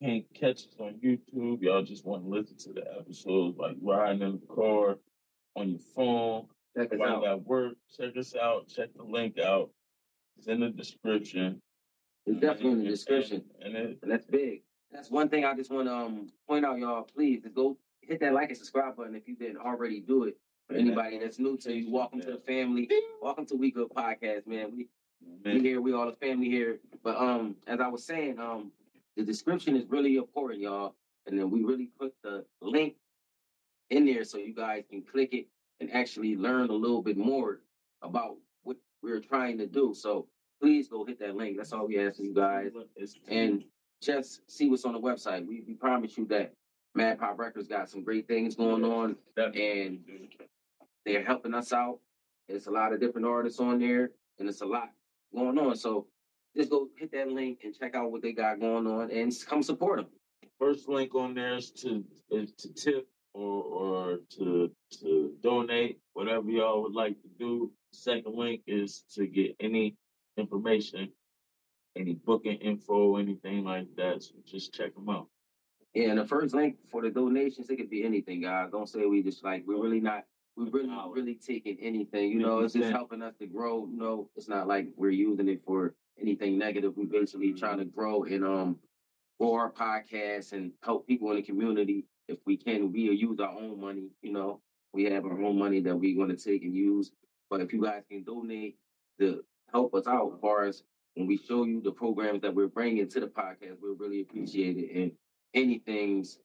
can't 0.00 0.24
catch 0.34 0.58
us 0.58 0.76
on 0.78 0.94
YouTube, 1.02 1.62
y'all 1.62 1.82
just 1.82 2.04
want 2.06 2.22
to 2.24 2.28
listen 2.28 2.56
to 2.58 2.72
the 2.72 2.84
episodes 2.98 3.58
like 3.58 3.76
riding 3.82 4.22
in 4.22 4.40
the 4.40 4.54
car, 4.54 4.98
on 5.56 5.70
your 5.70 5.80
phone, 5.94 6.46
Check 6.76 6.92
us 6.92 6.98
while 6.98 7.16
out. 7.16 7.24
at 7.24 7.46
work. 7.46 7.74
Check 7.98 8.16
us 8.16 8.34
out. 8.36 8.68
Check 8.68 8.90
the 8.94 9.02
link 9.02 9.38
out. 9.38 9.70
It's 10.36 10.46
in 10.46 10.60
the 10.60 10.68
description. 10.68 11.60
It's 12.26 12.40
definitely 12.40 12.72
in 12.72 12.78
the 12.84 12.90
description. 12.90 13.42
And, 13.60 13.74
and 13.74 13.90
it, 13.90 13.98
And 14.02 14.10
that's 14.10 14.26
big. 14.26 14.62
That's 14.92 15.10
one 15.10 15.28
thing 15.28 15.44
I 15.44 15.54
just 15.54 15.72
want 15.72 15.88
to 15.88 15.94
um, 15.94 16.28
point 16.48 16.64
out, 16.64 16.78
y'all. 16.78 17.02
Please 17.02 17.42
go 17.54 17.78
hit 18.02 18.20
that 18.20 18.32
like 18.32 18.50
and 18.50 18.56
subscribe 18.58 18.96
button 18.96 19.14
if 19.16 19.26
you 19.26 19.34
didn't 19.34 19.58
already 19.58 20.00
do 20.00 20.24
it. 20.24 20.36
For 20.68 20.74
anybody 20.74 21.18
that's 21.20 21.38
new 21.38 21.56
to 21.58 21.72
you, 21.72 21.92
welcome 21.92 22.20
to 22.22 22.32
the 22.32 22.38
family. 22.38 22.88
Welcome 23.22 23.46
to 23.46 23.54
We 23.54 23.70
Good 23.70 23.88
Podcast, 23.88 24.48
man. 24.48 24.72
We 24.76 24.88
we 25.54 25.60
here, 25.60 25.80
we 25.80 25.92
all 25.92 26.06
the 26.06 26.16
family 26.16 26.48
here. 26.48 26.78
But 27.02 27.16
um, 27.16 27.56
as 27.66 27.80
I 27.80 27.88
was 27.88 28.04
saying, 28.04 28.38
um, 28.38 28.72
the 29.16 29.22
description 29.24 29.76
is 29.76 29.84
really 29.88 30.16
important, 30.16 30.60
y'all. 30.60 30.94
And 31.26 31.38
then 31.38 31.50
we 31.50 31.62
really 31.64 31.90
put 31.98 32.14
the 32.22 32.44
link 32.60 32.94
in 33.90 34.04
there 34.06 34.24
so 34.24 34.38
you 34.38 34.54
guys 34.54 34.84
can 34.88 35.02
click 35.02 35.32
it 35.32 35.46
and 35.80 35.92
actually 35.92 36.36
learn 36.36 36.70
a 36.70 36.74
little 36.74 37.02
bit 37.02 37.16
more 37.16 37.60
about 38.02 38.36
what 38.62 38.76
we're 39.02 39.20
trying 39.20 39.58
to 39.58 39.66
do. 39.66 39.94
So 39.94 40.26
please 40.60 40.88
go 40.88 41.04
hit 41.04 41.18
that 41.20 41.36
link. 41.36 41.56
That's 41.56 41.72
all 41.72 41.86
we 41.86 41.98
ask 41.98 42.18
of 42.18 42.24
you 42.24 42.34
guys. 42.34 42.70
And 43.28 43.64
just 44.02 44.40
see 44.50 44.68
what's 44.68 44.84
on 44.84 44.92
the 44.92 45.00
website. 45.00 45.46
We, 45.46 45.62
we 45.66 45.74
promise 45.74 46.16
you 46.16 46.26
that 46.26 46.52
Madd 46.94 47.18
Pop 47.18 47.38
Records 47.38 47.68
got 47.68 47.88
some 47.90 48.02
great 48.02 48.26
things 48.28 48.54
going 48.54 48.84
on. 48.84 49.16
and- 49.36 50.00
They're 51.04 51.24
helping 51.24 51.54
us 51.54 51.72
out. 51.72 52.00
There's 52.48 52.66
a 52.66 52.70
lot 52.70 52.92
of 52.92 53.00
different 53.00 53.26
artists 53.26 53.60
on 53.60 53.78
there, 53.78 54.10
and 54.38 54.48
it's 54.48 54.60
a 54.60 54.66
lot 54.66 54.90
going 55.34 55.58
on. 55.58 55.76
So 55.76 56.06
just 56.56 56.70
go 56.70 56.88
hit 56.98 57.12
that 57.12 57.28
link 57.28 57.60
and 57.64 57.74
check 57.78 57.94
out 57.94 58.10
what 58.10 58.22
they 58.22 58.32
got 58.32 58.60
going 58.60 58.86
on, 58.86 59.10
and 59.10 59.32
come 59.46 59.62
support 59.62 59.98
them. 59.98 60.06
first 60.58 60.88
link 60.88 61.14
on 61.14 61.34
there 61.34 61.56
is 61.56 61.70
to 61.72 62.04
is 62.30 62.52
to 62.52 62.72
tip 62.72 63.08
or 63.34 63.62
or 63.62 64.18
to 64.38 64.70
to 65.02 65.32
donate 65.42 66.00
whatever 66.14 66.50
y'all 66.50 66.82
would 66.82 66.94
like 66.94 67.20
to 67.22 67.28
do. 67.38 67.72
Second 67.92 68.34
link 68.34 68.62
is 68.66 69.04
to 69.14 69.26
get 69.26 69.54
any 69.60 69.96
information, 70.36 71.10
any 71.96 72.14
booking 72.14 72.58
info, 72.58 73.16
anything 73.16 73.64
like 73.64 73.86
that. 73.96 74.22
So 74.22 74.34
just 74.46 74.72
check 74.72 74.94
them 74.94 75.08
out. 75.08 75.28
Yeah, 75.94 76.10
and 76.10 76.18
the 76.18 76.26
first 76.26 76.54
link 76.54 76.76
for 76.90 77.00
the 77.00 77.10
donations, 77.10 77.70
it 77.70 77.76
could 77.76 77.88
be 77.88 78.04
anything, 78.04 78.42
guys. 78.42 78.70
Don't 78.70 78.88
say 78.88 79.06
we 79.06 79.22
just 79.22 79.42
like 79.44 79.64
we're 79.66 79.80
really 79.80 80.00
not 80.00 80.24
we're 80.56 80.70
really 80.70 80.88
really 81.14 81.34
taking 81.34 81.76
anything. 81.80 82.30
You 82.30 82.38
know, 82.40 82.60
it's 82.60 82.74
just 82.74 82.90
helping 82.90 83.22
us 83.22 83.34
to 83.40 83.46
grow. 83.46 83.86
You 83.90 83.96
know, 83.96 84.30
it's 84.36 84.48
not 84.48 84.66
like 84.66 84.88
we're 84.96 85.10
using 85.10 85.48
it 85.48 85.62
for 85.66 85.94
anything 86.20 86.58
negative. 86.58 86.94
We're 86.96 87.06
basically 87.06 87.48
Mm-hmm. 87.48 87.58
trying 87.58 87.78
to 87.78 87.84
grow 87.84 88.24
and 88.24 88.44
um 88.44 88.78
grow 89.38 89.54
our 89.54 89.70
podcast 89.70 90.52
and 90.52 90.72
help 90.82 91.06
people 91.06 91.30
in 91.30 91.36
the 91.36 91.42
community. 91.42 92.06
If 92.28 92.38
we 92.46 92.56
can, 92.56 92.92
we 92.92 93.02
use 93.02 93.38
our 93.38 93.50
own 93.52 93.80
money. 93.80 94.08
You 94.22 94.32
know, 94.32 94.60
we 94.92 95.04
have 95.04 95.24
our 95.24 95.40
own 95.42 95.58
money 95.58 95.80
that 95.80 95.94
we're 95.96 96.16
going 96.16 96.34
to 96.34 96.42
take 96.42 96.62
and 96.62 96.74
use. 96.74 97.12
But 97.50 97.60
if 97.60 97.72
you 97.72 97.82
guys 97.82 98.02
can 98.10 98.24
donate 98.24 98.76
to 99.20 99.44
help 99.72 99.94
us 99.94 100.06
out, 100.06 100.32
as 100.34 100.40
far 100.40 100.64
as 100.64 100.82
when 101.14 101.26
we 101.26 101.36
show 101.36 101.64
you 101.64 101.80
the 101.80 101.92
programs 101.92 102.40
that 102.42 102.54
we're 102.54 102.66
bringing 102.66 103.08
to 103.08 103.20
the 103.20 103.26
podcast, 103.28 103.76
we'll 103.80 103.94
really 103.94 104.22
appreciate 104.22 104.76
it. 104.78 104.90
And 105.00 105.12
anything's, 105.54 106.38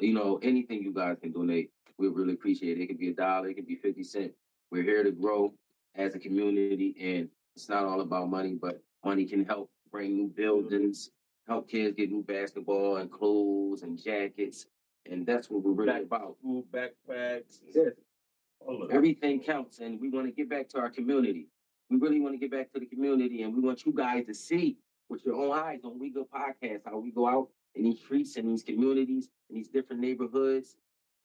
you 0.00 0.14
know, 0.14 0.38
anything 0.42 0.82
you 0.82 0.92
guys 0.92 1.18
can 1.22 1.32
donate, 1.32 1.70
we 1.98 2.08
really 2.08 2.34
appreciate 2.34 2.78
it. 2.78 2.82
It 2.82 2.86
could 2.86 2.98
be 2.98 3.08
a 3.10 3.14
dollar, 3.14 3.48
it 3.48 3.54
could 3.54 3.66
be 3.66 3.76
50 3.76 4.02
cents. 4.04 4.34
We're 4.70 4.82
here 4.84 5.02
to 5.02 5.10
grow 5.10 5.52
as 5.96 6.14
a 6.14 6.18
community, 6.18 6.94
and 7.00 7.28
it's 7.56 7.68
not 7.68 7.84
all 7.84 8.00
about 8.00 8.30
money, 8.30 8.54
but 8.60 8.80
money 9.04 9.24
can 9.24 9.44
help 9.44 9.70
bring 9.90 10.14
new 10.16 10.28
buildings, 10.28 11.10
help 11.48 11.68
kids 11.68 11.96
get 11.96 12.10
new 12.10 12.22
basketball 12.22 12.98
and 12.98 13.10
clothes 13.10 13.82
and 13.82 13.98
jackets. 14.00 14.66
And 15.10 15.26
that's 15.26 15.50
what 15.50 15.62
we're 15.62 15.72
really 15.72 15.92
Back- 15.92 16.02
about. 16.02 16.36
School 16.38 16.64
backpacks, 16.72 17.60
Yes. 17.74 17.92
all 18.60 18.82
of 18.82 18.90
it. 18.90 18.94
Everything 18.94 19.40
counts, 19.40 19.80
and 19.80 20.00
we 20.00 20.08
want 20.10 20.26
to 20.26 20.32
get 20.32 20.48
back 20.48 20.68
to 20.70 20.78
our 20.78 20.90
community. 20.90 21.48
We 21.90 21.96
really 21.96 22.20
want 22.20 22.34
to 22.34 22.38
get 22.38 22.50
back 22.50 22.70
to 22.74 22.80
the 22.80 22.86
community, 22.86 23.42
and 23.42 23.54
we 23.54 23.60
want 23.60 23.86
you 23.86 23.92
guys 23.92 24.26
to 24.26 24.34
see 24.34 24.76
with 25.08 25.24
your 25.24 25.36
own 25.36 25.52
eyes 25.58 25.80
on 25.84 25.98
We 25.98 26.10
Good 26.10 26.30
Podcast 26.30 26.82
how 26.84 26.98
we 26.98 27.10
go 27.10 27.26
out 27.26 27.48
in 27.74 27.84
these 27.84 27.98
streets 27.98 28.36
and 28.36 28.46
these 28.50 28.62
communities 28.62 29.30
in 29.48 29.56
these 29.56 29.68
different 29.68 30.02
neighborhoods 30.02 30.76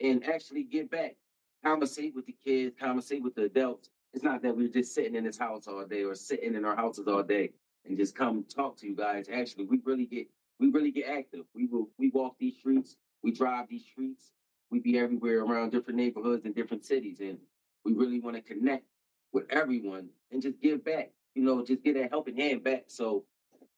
and 0.04 0.24
actually 0.26 0.64
get 0.64 0.92
back, 0.92 1.16
conversate 1.64 2.14
with 2.14 2.26
the 2.26 2.36
kids, 2.46 2.76
conversate 2.80 3.24
with 3.24 3.34
the 3.36 3.44
adults. 3.44 3.90
It's 4.14 4.24
not 4.24 4.44
that 4.44 4.56
we're 4.56 4.68
just 4.68 4.94
sitting 4.94 5.16
in 5.16 5.24
this 5.24 5.38
house 5.38 5.68
all 5.68 5.86
day 5.86 6.04
or 6.04 6.14
sitting 6.14 6.54
in 6.54 6.66
our 6.66 6.76
houses 6.76 7.08
all 7.08 7.24
day 7.24 7.52
and 7.86 7.98
just 7.98 8.16
come 8.16 8.44
talk 8.44 8.78
to 8.78 8.88
you 8.88 8.96
guys. 8.96 9.28
Actually, 9.34 9.66
we 9.66 9.80
really 9.84 10.06
get 10.06 10.28
we 10.60 10.70
really 10.70 10.92
get 10.92 11.08
active. 11.08 11.46
We 11.56 11.66
will 11.66 11.90
we 11.98 12.10
walk 12.10 12.36
these 12.38 12.58
streets, 12.58 12.98
we 13.24 13.32
drive 13.32 13.68
these 13.70 13.86
streets, 13.86 14.34
we 14.70 14.80
be 14.80 15.00
everywhere 15.00 15.42
around 15.42 15.72
different 15.72 15.98
neighborhoods 15.98 16.46
and 16.46 16.54
different 16.54 16.86
cities, 16.86 17.22
and 17.22 17.38
we 17.84 17.94
really 17.94 18.20
want 18.20 18.36
to 18.36 18.42
connect 18.42 18.86
with 19.32 19.46
everyone 19.50 20.10
and 20.32 20.42
just 20.42 20.62
give 20.62 20.86
back. 20.86 21.12
You 21.34 21.44
know, 21.44 21.66
just 21.66 21.84
get 21.84 21.96
that 21.96 22.12
helping 22.12 22.38
hand 22.38 22.64
back 22.64 22.84
so 22.88 23.24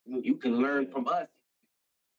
you 0.05 0.35
can 0.35 0.61
learn 0.61 0.87
from 0.91 1.07
us 1.07 1.27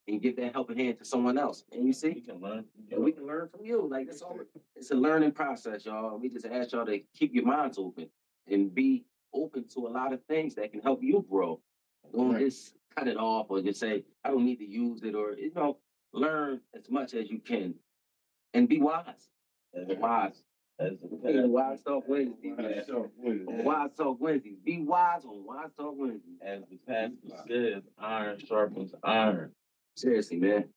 and 0.09 0.21
give 0.21 0.37
that 0.37 0.53
helping 0.53 0.77
hand 0.77 0.99
to 0.99 1.05
someone 1.05 1.37
else. 1.39 1.65
And 1.73 1.81
you 1.83 1.87
We 1.89 1.93
see, 1.93 2.15
can 2.21 2.41
learn 2.41 2.65
from 2.65 2.83
and 2.93 3.03
we 3.05 3.13
can 3.13 3.27
learn 3.27 3.49
from 3.49 3.65
you. 3.65 3.87
Like 3.91 4.09
it's 4.09 4.23
all 4.23 4.39
it's 4.75 4.91
a 4.91 4.95
learning 4.95 5.33
process, 5.33 5.85
y'all. 5.85 6.19
We 6.19 6.29
just 6.29 6.47
ask 6.47 6.73
y'all 6.73 6.87
to 6.87 6.99
keep 7.15 7.35
your 7.35 7.45
minds 7.45 7.79
open 7.79 8.07
and 8.47 8.73
be 8.75 9.05
open 9.35 9.67
to 9.75 9.81
a 9.87 9.91
lot 9.91 10.13
of 10.13 10.21
things 10.29 10.55
that 10.55 10.71
can 10.73 10.81
help 10.81 11.03
you 11.03 11.25
grow. 11.29 11.61
Don't 12.13 12.33
Right. 12.33 12.41
just 12.41 12.77
cut 12.97 13.09
it 13.09 13.17
off 13.17 13.47
or 13.51 13.61
just 13.61 13.81
say, 13.81 14.05
I 14.25 14.31
don't 14.31 14.45
need 14.45 14.57
to 14.59 14.65
use 14.65 15.03
it 15.03 15.15
or 15.15 15.33
you 15.33 15.53
know, 15.55 15.79
learn 16.13 16.61
as 16.75 16.89
much 16.89 17.15
as 17.15 17.29
you 17.29 17.39
can 17.39 17.75
and 18.55 18.69
be 18.69 18.79
wise. 18.79 19.29
as, 19.75 19.99
Wise. 19.99 20.43
as 20.79 20.93
the 21.01 21.19
Hey, 21.25 21.37
past, 21.41 21.49
Wise 21.49 21.83
Talk 21.83 22.05
Wednesdays. 22.09 22.57
man. 22.57 23.65
Wise 23.65 23.95
Talk 23.97 24.21
Wednesdays. 24.21 24.59
Be 24.65 24.83
wise 24.85 25.25
on 25.25 25.45
Wise 25.45 25.73
Talk 25.77 25.95
Wednesdays. 25.99 26.39
as 26.41 26.63
the 26.71 26.77
pastor 26.87 27.17
says, 27.49 27.83
iron 27.99 28.39
sharpens 28.39 28.95
iron. 29.03 29.51
Seriously, 29.97 30.39
man. 30.39 30.69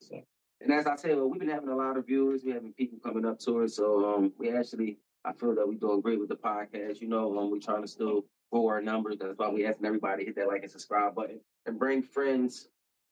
So 0.00 0.22
And 0.62 0.72
as 0.72 0.86
I 0.86 0.96
said, 0.96 1.16
well, 1.16 1.28
we've 1.28 1.40
been 1.40 1.50
having 1.50 1.68
a 1.68 1.76
lot 1.76 1.98
of 1.98 2.06
viewers. 2.06 2.40
We're 2.44 2.54
having 2.54 2.72
people 2.72 2.98
coming 3.04 3.26
up 3.26 3.38
to 3.40 3.62
us. 3.62 3.76
So 3.76 4.14
um, 4.14 4.32
we 4.38 4.50
actually, 4.56 4.98
I 5.24 5.32
feel 5.34 5.54
that 5.54 5.68
we're 5.68 5.74
doing 5.74 6.00
great 6.00 6.18
with 6.18 6.30
the 6.30 6.36
podcast. 6.36 7.02
You 7.02 7.08
know, 7.08 7.38
um, 7.38 7.50
we're 7.50 7.58
trying 7.58 7.82
to 7.82 7.88
still 7.88 8.24
grow 8.50 8.68
our 8.68 8.80
numbers. 8.80 9.18
That's 9.20 9.36
why 9.36 9.48
we're 9.48 9.68
asking 9.68 9.86
everybody 9.86 10.22
to 10.22 10.26
hit 10.26 10.36
that 10.36 10.48
like 10.48 10.62
and 10.62 10.70
subscribe 10.70 11.14
button 11.14 11.40
and 11.66 11.78
bring 11.78 12.02
friends 12.02 12.68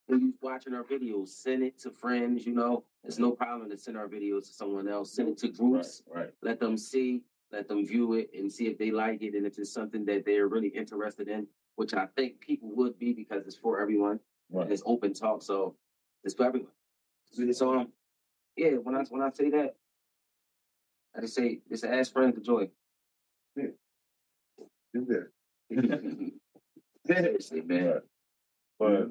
who's 0.09 0.33
watching 0.41 0.75
our 0.75 0.85
videos. 0.85 1.29
Send 1.29 1.63
it 1.65 1.79
to 1.81 1.91
friends. 1.91 2.47
You 2.47 2.55
know, 2.55 2.85
it's 3.05 3.19
no 3.19 3.33
problem 3.33 3.69
to 3.69 3.77
send 3.77 3.99
our 3.99 4.09
videos 4.09 4.47
to 4.47 4.55
someone 4.55 4.89
else. 4.89 5.15
Send 5.15 5.29
it 5.29 5.39
to 5.39 5.49
right, 5.49 5.57
groups. 5.57 6.03
right. 6.09 6.31
Let 6.43 6.61
them 6.61 6.79
see. 6.79 7.23
Let 7.53 7.69
them 7.69 7.87
view 7.87 8.15
it 8.15 8.31
and 8.33 8.51
see 8.51 8.69
if 8.69 8.79
they 8.79 8.91
like 8.91 9.21
it 9.23 9.35
and 9.35 9.45
if 9.45 9.59
it's 9.59 9.73
something 9.73 10.05
that 10.07 10.25
they're 10.25 10.47
really 10.47 10.69
interested 10.69 11.29
in, 11.29 11.47
which 11.77 11.93
I 11.93 12.07
think 12.17 12.41
people 12.41 12.71
would 12.77 12.97
be 12.99 13.13
because 13.13 13.45
it's 13.45 13.57
for 13.57 13.81
everyone 13.81 14.21
and 14.51 14.61
Right. 14.61 14.73
it's 14.73 14.83
open 14.85 15.13
talk, 15.15 15.43
so 15.43 15.77
it's 16.25 16.35
for 16.35 16.47
everyone. 16.47 16.73
So 17.53 17.79
um, 17.79 17.93
yeah, 18.57 18.73
when 18.73 18.95
I 18.95 19.05
when 19.05 19.23
I 19.23 19.31
say 19.31 19.51
that, 19.51 19.77
I 21.17 21.21
just 21.21 21.35
say 21.35 21.61
just 21.69 21.85
ask 21.85 22.13
friends 22.13 22.35
to 22.37 22.41
join. 22.41 22.69
Is 24.93 25.07
there? 25.07 25.31
Seriously, 27.07 27.63
man. 27.63 28.01
But 28.79 29.09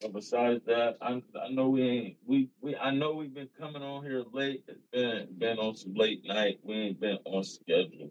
But 0.00 0.12
besides 0.12 0.64
that, 0.66 0.96
I 1.00 1.22
I 1.40 1.48
know 1.50 1.68
we 1.68 1.82
ain't 1.82 2.16
we 2.26 2.50
we 2.60 2.76
I 2.76 2.90
know 2.92 3.14
we've 3.14 3.34
been 3.34 3.48
coming 3.58 3.82
on 3.82 4.04
here 4.04 4.24
late. 4.32 4.64
It's 4.68 4.80
been 4.92 5.28
been 5.38 5.58
on 5.58 5.74
some 5.76 5.94
late 5.94 6.24
night. 6.24 6.60
We 6.62 6.74
ain't 6.74 7.00
been 7.00 7.18
on 7.24 7.44
schedule. 7.44 8.10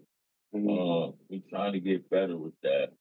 Uh, 0.54 1.12
we 1.28 1.42
trying 1.50 1.72
to 1.72 1.80
get 1.80 2.08
better 2.08 2.36
with 2.36 2.54
that. 2.62 2.92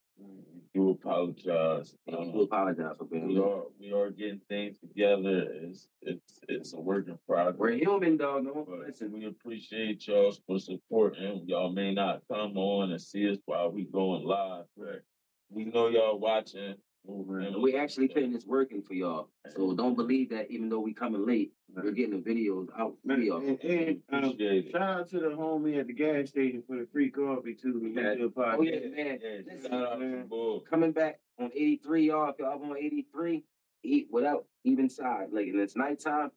We 0.75 0.81
do 0.81 0.89
apologize. 0.91 1.95
And 2.07 2.33
we 2.33 2.41
Uh, 2.41 2.43
apologize 2.43 2.97
for 2.97 3.05
being 3.05 3.27
we 3.27 3.39
are 3.39 3.63
we 3.79 3.93
are 3.93 4.09
getting 4.09 4.41
things 4.49 4.77
together. 4.79 5.47
It's 5.63 5.87
it's 6.01 6.39
it's 6.49 6.73
a 6.73 6.79
work 6.79 7.07
in 7.07 7.17
progress. 7.25 7.57
We're 7.57 7.71
human, 7.77 8.17
dog. 8.17 8.43
No, 8.43 8.67
listen. 8.85 9.11
we 9.13 9.25
appreciate 9.25 10.05
y'all 10.07 10.33
for 10.45 10.59
supporting. 10.59 11.47
Y'all 11.47 11.71
may 11.71 11.93
not 11.93 12.23
come 12.29 12.57
on 12.57 12.91
and 12.91 13.01
see 13.01 13.29
us 13.29 13.37
while 13.45 13.71
we 13.71 13.85
going 13.85 14.25
live, 14.25 14.65
but 14.77 15.01
we 15.49 15.63
know 15.65 15.87
y'all 15.87 16.19
watching. 16.19 16.75
And 17.07 17.61
we 17.61 17.75
actually 17.75 18.07
putting 18.07 18.31
this 18.31 18.45
working 18.45 18.81
for 18.81 18.93
y'all. 18.93 19.29
So 19.55 19.73
don't 19.75 19.95
believe 19.95 20.29
that 20.29 20.49
even 20.49 20.69
though 20.69 20.79
we 20.79 20.93
coming 20.93 21.25
late, 21.25 21.53
we're 21.75 21.91
getting 21.91 22.21
the 22.21 22.29
videos 22.29 22.67
out 22.79 22.95
for 23.01 23.07
Man, 23.07 23.21
y'all. 23.23 23.37
and, 23.45 23.59
and 23.63 24.01
um, 24.11 24.37
shout 24.71 24.81
out 24.81 25.09
to 25.09 25.19
the 25.19 25.27
homie 25.27 25.79
at 25.79 25.87
the 25.87 25.93
gas 25.93 26.29
station 26.29 26.63
for 26.67 26.77
the 26.77 26.87
free 26.91 27.09
coffee 27.09 27.53
too. 27.53 27.79
We 27.83 27.91
Yeah. 28.01 28.15
do 28.15 28.29
podcast. 28.29 28.55
Oh 28.57 28.61
yeah, 28.61 28.79
man. 28.89 29.19
Yeah, 29.21 29.29
Listen, 29.45 29.71
shout 29.71 29.93
out 29.93 29.99
to 29.99 30.61
coming 30.69 30.91
back 30.91 31.19
on 31.39 31.51
83, 31.53 32.07
y'all. 32.07 32.29
If 32.29 32.39
y'all 32.39 32.63
on 32.63 32.77
83, 32.77 33.43
eat 33.83 34.07
without 34.09 34.45
even 34.63 34.89
side. 34.89 35.27
Like, 35.31 35.47
and 35.47 35.59
it's 35.59 35.75
nighttime. 35.75 36.31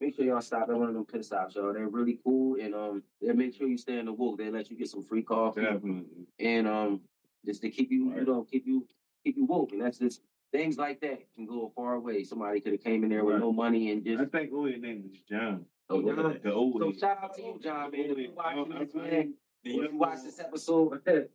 Make 0.00 0.16
sure 0.16 0.24
y'all 0.24 0.40
stop 0.40 0.68
at 0.70 0.76
one 0.76 0.88
of 0.88 0.94
them 0.94 1.04
pit 1.04 1.24
stops, 1.24 1.54
y'all. 1.54 1.72
They're 1.72 1.88
really 1.88 2.18
cool, 2.24 2.56
and 2.60 2.74
um, 2.74 3.02
they 3.20 3.32
make 3.32 3.54
sure 3.54 3.68
you 3.68 3.78
stay 3.78 3.98
in 3.98 4.06
the 4.06 4.12
woke. 4.12 4.38
They 4.38 4.50
let 4.50 4.70
you 4.70 4.76
get 4.76 4.88
some 4.88 5.02
free 5.04 5.22
coffee, 5.22 5.62
Definitely. 5.62 6.26
and 6.40 6.66
um, 6.66 7.00
just 7.46 7.62
to 7.62 7.70
keep 7.70 7.90
you, 7.90 8.06
you 8.06 8.10
Right. 8.12 8.26
know, 8.26 8.42
keep 8.50 8.66
you, 8.66 8.86
keep 9.24 9.36
you 9.36 9.44
woke. 9.46 9.72
And 9.72 9.80
that's 9.80 9.98
just 9.98 10.20
things 10.52 10.76
like 10.78 11.00
that 11.00 11.20
can 11.34 11.46
go 11.46 11.72
far 11.74 11.94
away. 11.94 12.22
Somebody 12.24 12.60
could 12.60 12.72
have 12.72 12.84
came 12.84 13.02
in 13.02 13.10
there 13.10 13.24
with 13.24 13.34
Right. 13.34 13.40
no 13.40 13.52
money 13.52 13.90
and 13.90 14.04
just. 14.04 14.20
I 14.20 14.26
think 14.26 14.52
Oya 14.52 14.76
name 14.78 15.04
was 15.10 15.18
John. 15.28 15.64
Oh, 15.90 16.00
John. 16.02 16.38
The 16.42 16.52
old 16.52 16.78
So 16.80 16.92
shout 16.92 17.18
out 17.22 17.34
to 17.34 17.42
you, 17.42 17.58
John, 17.62 17.90
man. 17.90 18.00
If 18.10 18.18
you 18.18 18.32
watching 18.36 18.72
I- 18.72 18.84
this, 18.84 18.94
man, 18.94 19.34
if 19.64 19.92
you 19.92 19.98
watch 19.98 20.22
this 20.22 20.38
episode, 20.38 21.02
don't 21.06 21.28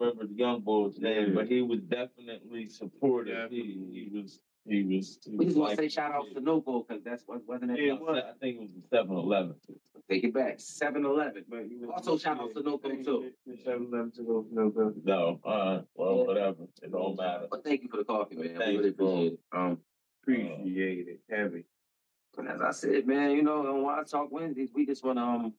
remember 0.00 0.26
the 0.26 0.34
young 0.34 0.60
boy's 0.60 0.98
name, 0.98 1.28
Yeah. 1.28 1.34
but 1.34 1.46
he 1.48 1.62
was 1.62 1.80
definitely 1.82 2.68
supportive. 2.68 3.34
Definitely. 3.34 3.88
He, 3.92 4.08
he 4.12 4.18
was 4.20 4.40
he 4.68 4.82
was. 4.96 5.18
he 5.24 5.36
we 5.36 5.44
just 5.46 5.56
want 5.56 5.70
to 5.70 5.76
say 5.76 5.88
shout 5.88 6.12
out 6.12 6.26
to 6.34 6.40
Noco 6.40 6.86
because 6.86 7.02
that's 7.04 7.22
what 7.26 7.46
wasn't 7.46 7.72
it? 7.72 7.80
Yeah, 7.80 7.94
I 7.94 8.14
said- 8.14 8.24
I 8.24 8.32
think 8.40 8.56
it 8.56 8.60
was 8.60 8.70
the 8.90 8.96
7-Eleven. 8.96 9.54
Take 10.08 10.24
it 10.24 10.34
back, 10.34 10.58
7-Eleven. 10.58 11.44
But 11.48 11.64
Also, 11.94 12.16
shout 12.18 12.40
out 12.40 12.54
to 12.54 12.60
Noco, 12.62 13.04
too. 13.04 13.32
Seven 13.64 13.86
eleven 13.92 14.10
to 14.12 14.22
go 14.22 14.46
Noco. 14.54 14.94
No, 15.04 15.40
uh, 15.44 15.82
well, 15.94 16.18
Yeah. 16.18 16.22
whatever. 16.24 16.62
It 16.82 16.92
don't 16.92 17.16
matter. 17.16 17.46
But 17.50 17.64
thank 17.64 17.82
you 17.82 17.88
for 17.88 17.96
the 17.98 18.04
coffee, 18.04 18.36
man. 18.36 18.42
we 18.44 18.48
Thanks, 18.56 18.66
really 18.78 18.90
bro. 18.90 19.06
appreciate 19.06 19.32
it. 19.32 19.40
Um, 19.52 19.78
Appreciate 20.22 21.08
it. 21.08 21.20
Heavy. 21.30 21.64
and 22.38 22.48
as 22.48 22.60
I 22.60 22.70
said, 22.72 23.06
man, 23.06 23.30
you 23.32 23.42
know, 23.42 23.66
on 23.66 23.82
Why 23.82 24.02
Talk 24.04 24.30
Wednesdays, 24.32 24.70
we 24.74 24.84
just 24.86 25.04
want 25.04 25.18
to 25.18 25.22
um 25.22 25.54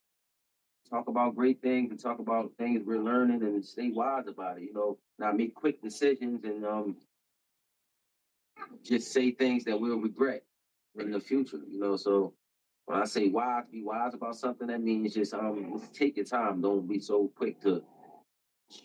talk 0.90 1.08
about 1.10 1.36
great 1.36 1.62
things 1.62 1.90
and 1.92 2.00
talk 2.00 2.20
about 2.20 2.52
things 2.58 2.84
we're 2.86 3.02
learning 3.02 3.42
and 3.44 3.64
stay 3.66 3.92
wise 3.92 4.28
about 4.28 4.58
it. 4.58 4.64
You 4.64 4.74
know, 4.74 4.98
not 5.20 5.36
make 5.38 5.56
quick 5.56 5.82
decisions 5.82 6.44
and 6.46 6.66
um 6.66 6.96
just 8.84 9.12
say 9.12 9.32
things 9.32 9.64
that 9.66 9.80
we'll 9.80 9.98
regret 10.00 10.44
in 10.98 11.12
the 11.12 11.20
future. 11.20 11.60
You 11.68 11.80
know, 11.80 11.96
so 11.96 12.34
when 12.86 13.00
I 13.00 13.06
say 13.06 13.28
wise, 13.28 13.66
be 13.72 13.84
wise 13.84 14.14
about 14.14 14.36
something, 14.36 14.68
that 14.68 14.82
means 14.82 15.14
just 15.14 15.34
um 15.34 15.74
just 15.80 15.94
take 15.94 16.18
your 16.18 16.26
time. 16.26 16.62
Don't 16.62 16.88
be 16.88 17.00
so 17.00 17.32
quick 17.36 17.62
to 17.62 17.84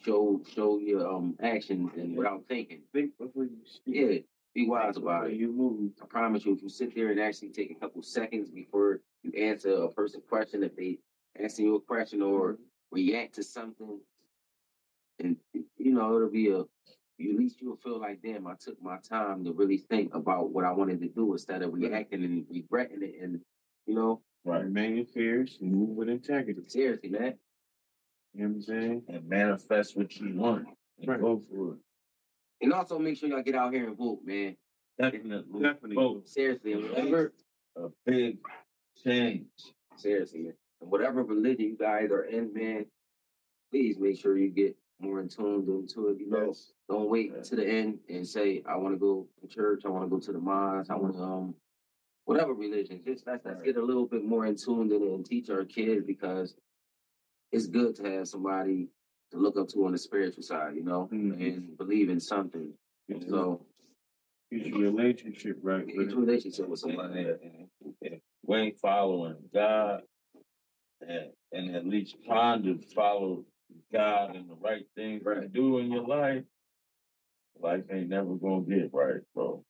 show 0.05 0.41
show 0.55 0.79
your 0.79 1.09
um 1.09 1.37
actions 1.43 1.91
and 1.97 2.17
without 2.17 2.45
thinking. 2.49 2.83
Think 2.93 3.17
before 3.19 3.45
you 3.45 3.59
speak. 3.64 3.95
Yeah, 3.95 4.19
be 4.55 4.69
wise 4.69 4.95
Think 4.95 5.05
about 5.07 5.31
it. 5.31 5.37
You 5.37 5.52
move. 5.52 5.93
I 6.02 6.07
promise 6.07 6.45
you, 6.45 6.55
if 6.55 6.62
you 6.62 6.69
sit 6.69 6.95
there 6.95 7.11
and 7.11 7.21
actually 7.21 7.50
take 7.50 7.71
a 7.71 7.75
couple 7.75 8.02
seconds 8.02 8.50
before 8.50 9.00
you 9.23 9.33
answer 9.41 9.71
a 9.71 9.88
person's 9.88 10.25
question, 10.29 10.62
if 10.62 10.77
they 10.77 10.99
answer 11.40 11.62
you 11.62 11.77
a 11.77 11.81
question 11.81 12.23
or 12.23 12.59
react 12.90 13.37
to 13.37 13.42
something, 13.42 14.01
and 15.18 15.37
you 15.55 15.92
know 15.92 16.16
it'll 16.16 16.31
be 16.31 16.51
a, 16.51 16.64
at 17.20 17.37
least 17.37 17.61
you'll 17.61 17.77
feel 17.77 18.01
like, 18.01 18.20
damn, 18.22 18.46
I 18.46 18.55
took 18.59 18.81
my 18.83 18.96
time 18.98 19.44
to 19.44 19.53
really 19.53 19.77
think 19.79 20.14
about 20.14 20.51
what 20.53 20.64
I 20.64 20.72
wanted 20.72 21.01
to 21.01 21.09
do 21.09 21.33
instead 21.33 21.62
of 21.62 21.72
reacting 21.72 22.25
and 22.25 22.44
regretting 22.51 23.03
it, 23.03 23.16
and 23.22 23.40
you 23.87 23.94
know, 23.94 24.22
Right. 24.44 24.64
Remain 24.64 25.07
fierce 25.07 25.61
and 25.61 25.70
move 25.70 25.90
with 25.90 26.09
integrity. 26.09 26.61
seriously, 26.68 27.11
man. 27.11 27.38
You 28.35 28.40
know 28.42 28.48
what 28.48 28.55
I'm 28.57 28.62
saying? 28.62 29.03
And 29.07 29.25
manifest 29.29 29.96
what 29.96 30.16
you 30.20 30.35
want. 30.35 30.66
And 30.98 31.09
Right. 31.09 31.20
go 31.20 31.38
for 31.38 31.75
it. 31.75 31.79
And 32.61 32.72
also 32.72 32.98
make 32.98 33.16
sure 33.16 33.29
y'all 33.29 33.42
get 33.42 33.55
out 33.55 33.72
here 33.72 33.87
and 33.87 33.96
vote, 33.96 34.25
man. 34.25 34.57
Definitely. 34.98 35.62
Definitely. 35.62 35.94
Vote. 35.94 36.29
Seriously, 36.29 36.75
whatever, 36.75 37.33
A 37.77 37.88
big 38.05 38.38
change. 38.96 39.46
seriously, 39.96 40.40
man. 40.42 40.55
And 40.81 40.90
whatever 40.90 41.22
religion 41.22 41.66
you 41.66 41.77
guys 41.77 42.11
are 42.11 42.25
in, 42.25 42.53
man, 42.53 42.87
please 43.70 43.96
make 44.01 44.18
sure 44.18 44.37
you 44.37 44.51
get 44.51 44.77
more 45.00 45.20
in 45.20 45.28
tuned 45.28 45.68
into 45.68 46.09
it. 46.09 46.18
You 46.20 46.31
know, 46.31 46.46
Yes. 46.46 46.72
Don't 46.88 47.09
wait 47.09 47.42
to 47.44 47.57
the 47.57 47.66
end 47.66 47.98
and 48.09 48.26
say, 48.26 48.62
I 48.66 48.76
want 48.76 48.94
to 48.94 48.98
go 48.98 49.26
to 49.40 49.46
church, 49.48 49.83
I 49.85 49.88
want 49.88 50.05
to 50.05 50.11
go 50.11 50.18
to 50.20 50.33
the 50.33 50.38
mosque, 50.38 50.90
I 50.90 50.96
want 50.96 51.14
to, 51.14 51.22
um, 51.22 51.55
whatever 52.24 52.52
religion. 52.55 53.00
Just 53.05 53.26
let's, 53.26 53.44
let's 53.44 53.57
Right. 53.59 53.64
get 53.66 53.76
a 53.76 53.83
little 53.85 54.07
bit 54.07 54.24
more 54.24 54.46
in 54.46 54.57
tune 54.57 54.92
in 54.92 55.02
it 55.02 55.11
and 55.12 55.24
teach 55.24 55.48
our 55.50 55.64
kids 55.64 56.05
because 56.07 56.55
it's 57.50 57.66
good 57.66 57.94
to 57.96 58.05
have 58.11 58.28
somebody 58.28 58.88
to 59.31 59.38
look 59.38 59.57
up 59.57 59.68
to 59.68 59.85
on 59.87 59.92
the 59.92 59.98
spiritual 59.98 60.42
side, 60.42 60.74
you 60.76 60.83
know, 60.85 61.09
Mhm. 61.12 61.40
and 61.55 61.76
believe 61.78 62.11
in 62.11 62.20
something. 62.20 62.72
Get 63.09 63.22
your, 63.22 63.28
So, 63.31 63.66
get 64.50 64.66
your 64.66 64.78
relationship 64.81 65.59
right. 65.62 65.87
get 65.87 65.96
with 65.96 66.12
relationship 66.12 66.68
with 66.68 66.83
And, 66.85 66.96
somebody. 66.96 67.20
and, 67.20 67.68
and 68.02 68.20
we 68.44 68.57
ain't 68.57 68.78
following 68.78 69.37
God 69.52 70.02
and, 71.00 71.33
and 71.52 71.74
at 71.74 71.87
least 71.87 72.16
trying 72.24 72.62
to 72.64 72.78
follow 72.94 73.44
God 73.92 74.37
and 74.37 74.48
the 74.50 74.54
right 74.56 74.87
things 74.96 75.22
right. 75.24 75.42
to 75.42 75.48
do 75.48 75.78
in 75.78 75.92
your 75.92 76.06
life, 76.06 76.44
life 77.61 77.85
ain't 77.92 78.08
never 78.11 78.35
gonna 78.35 78.62
get 78.62 78.90
right, 78.92 79.20
bro. 79.35 79.64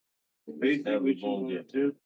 Basically, 0.61 0.97
what 0.97 1.17
you 1.17 1.23
gonna 1.23 1.43
gonna 1.43 1.55
get 1.55 1.73
do? 1.73 1.97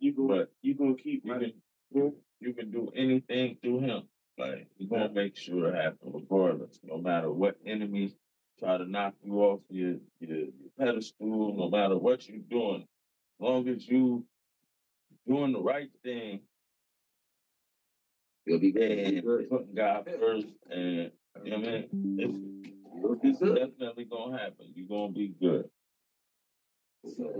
You 0.00 0.12
go. 0.12 0.28
But 0.28 0.52
You 0.62 0.74
gonna 0.74 0.94
keep 0.96 1.24
you 1.24 1.32
running. 1.32 1.52
can, 1.92 2.12
you 2.40 2.54
can 2.54 2.70
do 2.70 2.90
anything 2.96 3.58
through 3.62 3.80
him. 3.80 4.02
Like 4.38 4.68
he's 4.78 4.88
gonna 4.88 5.10
make 5.10 5.36
sure 5.36 5.68
it 5.74 5.76
happens 5.76 6.00
regardless, 6.14 6.80
no 6.84 6.98
matter 6.98 7.30
what 7.32 7.56
enemies 7.66 8.14
try 8.58 8.78
to 8.78 8.86
knock 8.86 9.14
you 9.22 9.40
off 9.42 9.60
your, 9.70 9.96
your 10.20 10.38
your 10.38 10.48
pedestal, 10.78 11.54
no 11.56 11.70
matter 11.70 11.98
what 11.98 12.28
you're 12.28 12.38
doing. 12.38 12.82
As 12.82 13.40
long 13.40 13.68
as 13.68 13.88
you 13.88 14.24
doing 15.26 15.52
the 15.52 15.60
right 15.62 15.90
thing 16.04 16.40
You'll 18.46 18.60
be 18.60 18.72
good. 18.72 19.24
Putting 19.50 19.74
God 19.74 20.08
first 20.20 20.46
and 20.70 20.94
you 20.96 21.17
I 21.36 21.40
mean 21.40 21.64
it's, 22.18 22.38
You'll 23.00 23.18
it's 23.22 23.38
definitely 23.38 24.04
gonna 24.04 24.38
happen. 24.38 24.72
You're 24.74 24.88
gonna 24.88 25.12
be 25.12 25.34
good. 25.40 25.68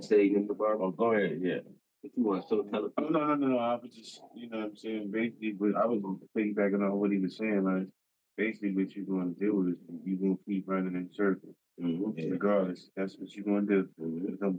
Say, 0.01 0.31
Mr. 0.31 0.57
Barber, 0.57 0.85
Oh 0.85 0.91
go 0.91 1.13
ahead, 1.13 1.39
yeah. 1.43 1.59
if 2.03 2.13
you 2.17 2.25
want 2.25 2.43
to 2.43 2.49
show 2.49 2.63
tell 2.63 2.91
Oh 2.97 3.03
no, 3.09 3.27
no, 3.27 3.35
no, 3.35 3.47
no. 3.49 3.59
I 3.59 3.75
was 3.75 3.91
just, 3.95 4.21
you 4.35 4.49
know, 4.49 4.59
what 4.59 4.67
I'm 4.67 4.77
saying 4.77 5.11
basically, 5.11 5.53
but 5.53 5.75
I 5.77 5.85
was 5.87 6.01
piggybacking 6.37 6.83
on 6.83 6.93
what 6.93 7.11
he 7.11 7.19
was 7.19 7.37
saying. 7.37 7.65
Like, 7.65 7.89
basically, 8.37 8.73
what 8.75 8.95
you're 8.95 9.05
going 9.05 9.35
to 9.35 9.41
do 9.41 9.69
is 9.69 9.77
you're 10.05 10.17
going 10.19 10.37
to 10.37 10.45
keep 10.45 10.69
running 10.69 10.95
in 10.95 11.11
circles, 11.13 11.57
mm-hmm. 11.83 12.11
Yeah. 12.17 12.31
regardless. 12.31 12.89
That's 12.97 13.17
what 13.19 13.35
you're 13.35 13.45
going 13.45 13.67
to 13.67 13.83
do. 13.83 13.89
It's 14.29 14.41
gonna- 14.41 14.59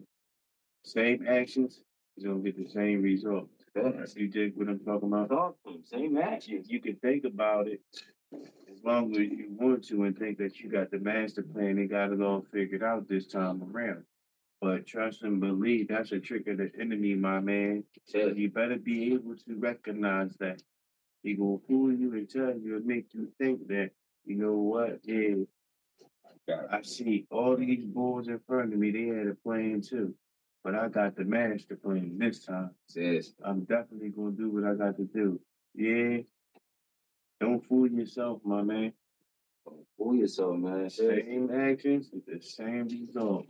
Same 0.83 1.25
actions 1.27 1.81
you're 2.17 2.33
going 2.33 2.43
to 2.43 2.51
get 2.51 2.61
the 2.67 2.69
same 2.69 3.01
result. 3.01 3.47
You 4.15 4.27
dig 4.27 4.57
what 4.57 4.67
I'm 4.67 4.79
talking 4.79 5.07
about? 5.07 5.29
Talk 5.29 5.55
to. 5.65 5.79
Same 5.85 6.15
match. 6.15 6.47
You, 6.47 6.61
you 6.65 6.81
can 6.81 6.97
think 6.97 7.23
about 7.23 7.67
it 7.67 7.79
as 8.33 8.83
long 8.83 9.11
as 9.11 9.17
you 9.17 9.47
want 9.51 9.83
to 9.87 10.03
and 10.03 10.17
think 10.17 10.37
that 10.37 10.59
you 10.59 10.69
got 10.69 10.91
the 10.91 10.99
master 10.99 11.43
plan. 11.43 11.77
and 11.77 11.89
got 11.89 12.11
it 12.11 12.21
all 12.21 12.45
figured 12.51 12.83
out 12.83 13.07
this 13.07 13.27
time 13.27 13.61
around. 13.73 14.03
But 14.61 14.85
trust 14.85 15.23
and 15.23 15.39
believe 15.39 15.87
that's 15.87 16.11
a 16.11 16.19
trick 16.19 16.47
of 16.47 16.57
the 16.57 16.71
enemy, 16.79 17.15
my 17.15 17.39
man. 17.39 17.83
So 18.05 18.27
you 18.27 18.49
better 18.49 18.77
be 18.77 19.13
able 19.13 19.35
to 19.35 19.55
recognize 19.55 20.35
that. 20.39 20.61
He 21.23 21.33
gonna 21.33 21.57
fool 21.67 21.91
you 21.91 22.13
and 22.13 22.29
tell 22.29 22.55
you 22.57 22.77
and 22.77 22.85
make 22.85 23.13
you 23.13 23.29
think 23.37 23.67
that, 23.67 23.91
you 24.25 24.35
know 24.35 24.53
what, 24.53 24.99
yeah, 25.03 25.35
I 26.71 26.81
see 26.81 27.25
all 27.29 27.55
these 27.57 27.85
boys 27.85 28.27
in 28.27 28.39
front 28.47 28.73
of 28.73 28.79
me, 28.79 28.91
they 28.91 29.07
had 29.07 29.27
a 29.27 29.35
plan 29.35 29.81
too. 29.81 30.15
But 30.63 30.75
I 30.75 30.87
got 30.89 31.15
the 31.15 31.23
master 31.23 31.75
plan 31.75 32.17
this 32.17 32.45
time. 32.45 32.71
Says, 32.87 33.33
I'm 33.43 33.61
definitely 33.61 34.09
gonna 34.09 34.31
do 34.31 34.49
what 34.49 34.63
I 34.65 34.73
got 34.73 34.97
to 34.97 35.03
do. 35.03 35.39
Yeah. 35.75 36.19
Don't 37.39 37.65
fool 37.65 37.87
yourself, 37.87 38.41
my 38.43 38.61
man. 38.61 38.93
Don't 39.65 39.85
fool 39.97 40.15
yourself, 40.15 40.57
man. 40.57 40.89
Same 40.89 41.49
actions, 41.53 42.09
the 42.11 42.39
same 42.41 42.87
result. 42.87 43.45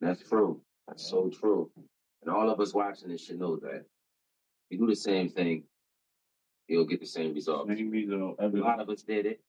That's 0.00 0.26
true. 0.28 0.60
That's 0.88 1.08
so 1.08 1.28
true. 1.28 1.70
And 2.22 2.34
all 2.34 2.50
of 2.50 2.60
us 2.60 2.72
watching 2.74 3.08
this 3.08 3.24
should 3.26 3.38
know 3.40 3.56
that. 3.56 3.84
You 4.70 4.78
do 4.78 4.86
the 4.86 4.96
same 4.96 5.28
thing, 5.28 5.64
you'll 6.68 6.86
get 6.86 7.00
the 7.00 7.06
same 7.06 7.34
result. 7.34 7.68
Same 7.68 7.90
result. 7.90 8.36
A 8.40 8.48
lot 8.48 8.80
of 8.80 8.88
us 8.88 9.02
did 9.02 9.26
it. 9.26 9.40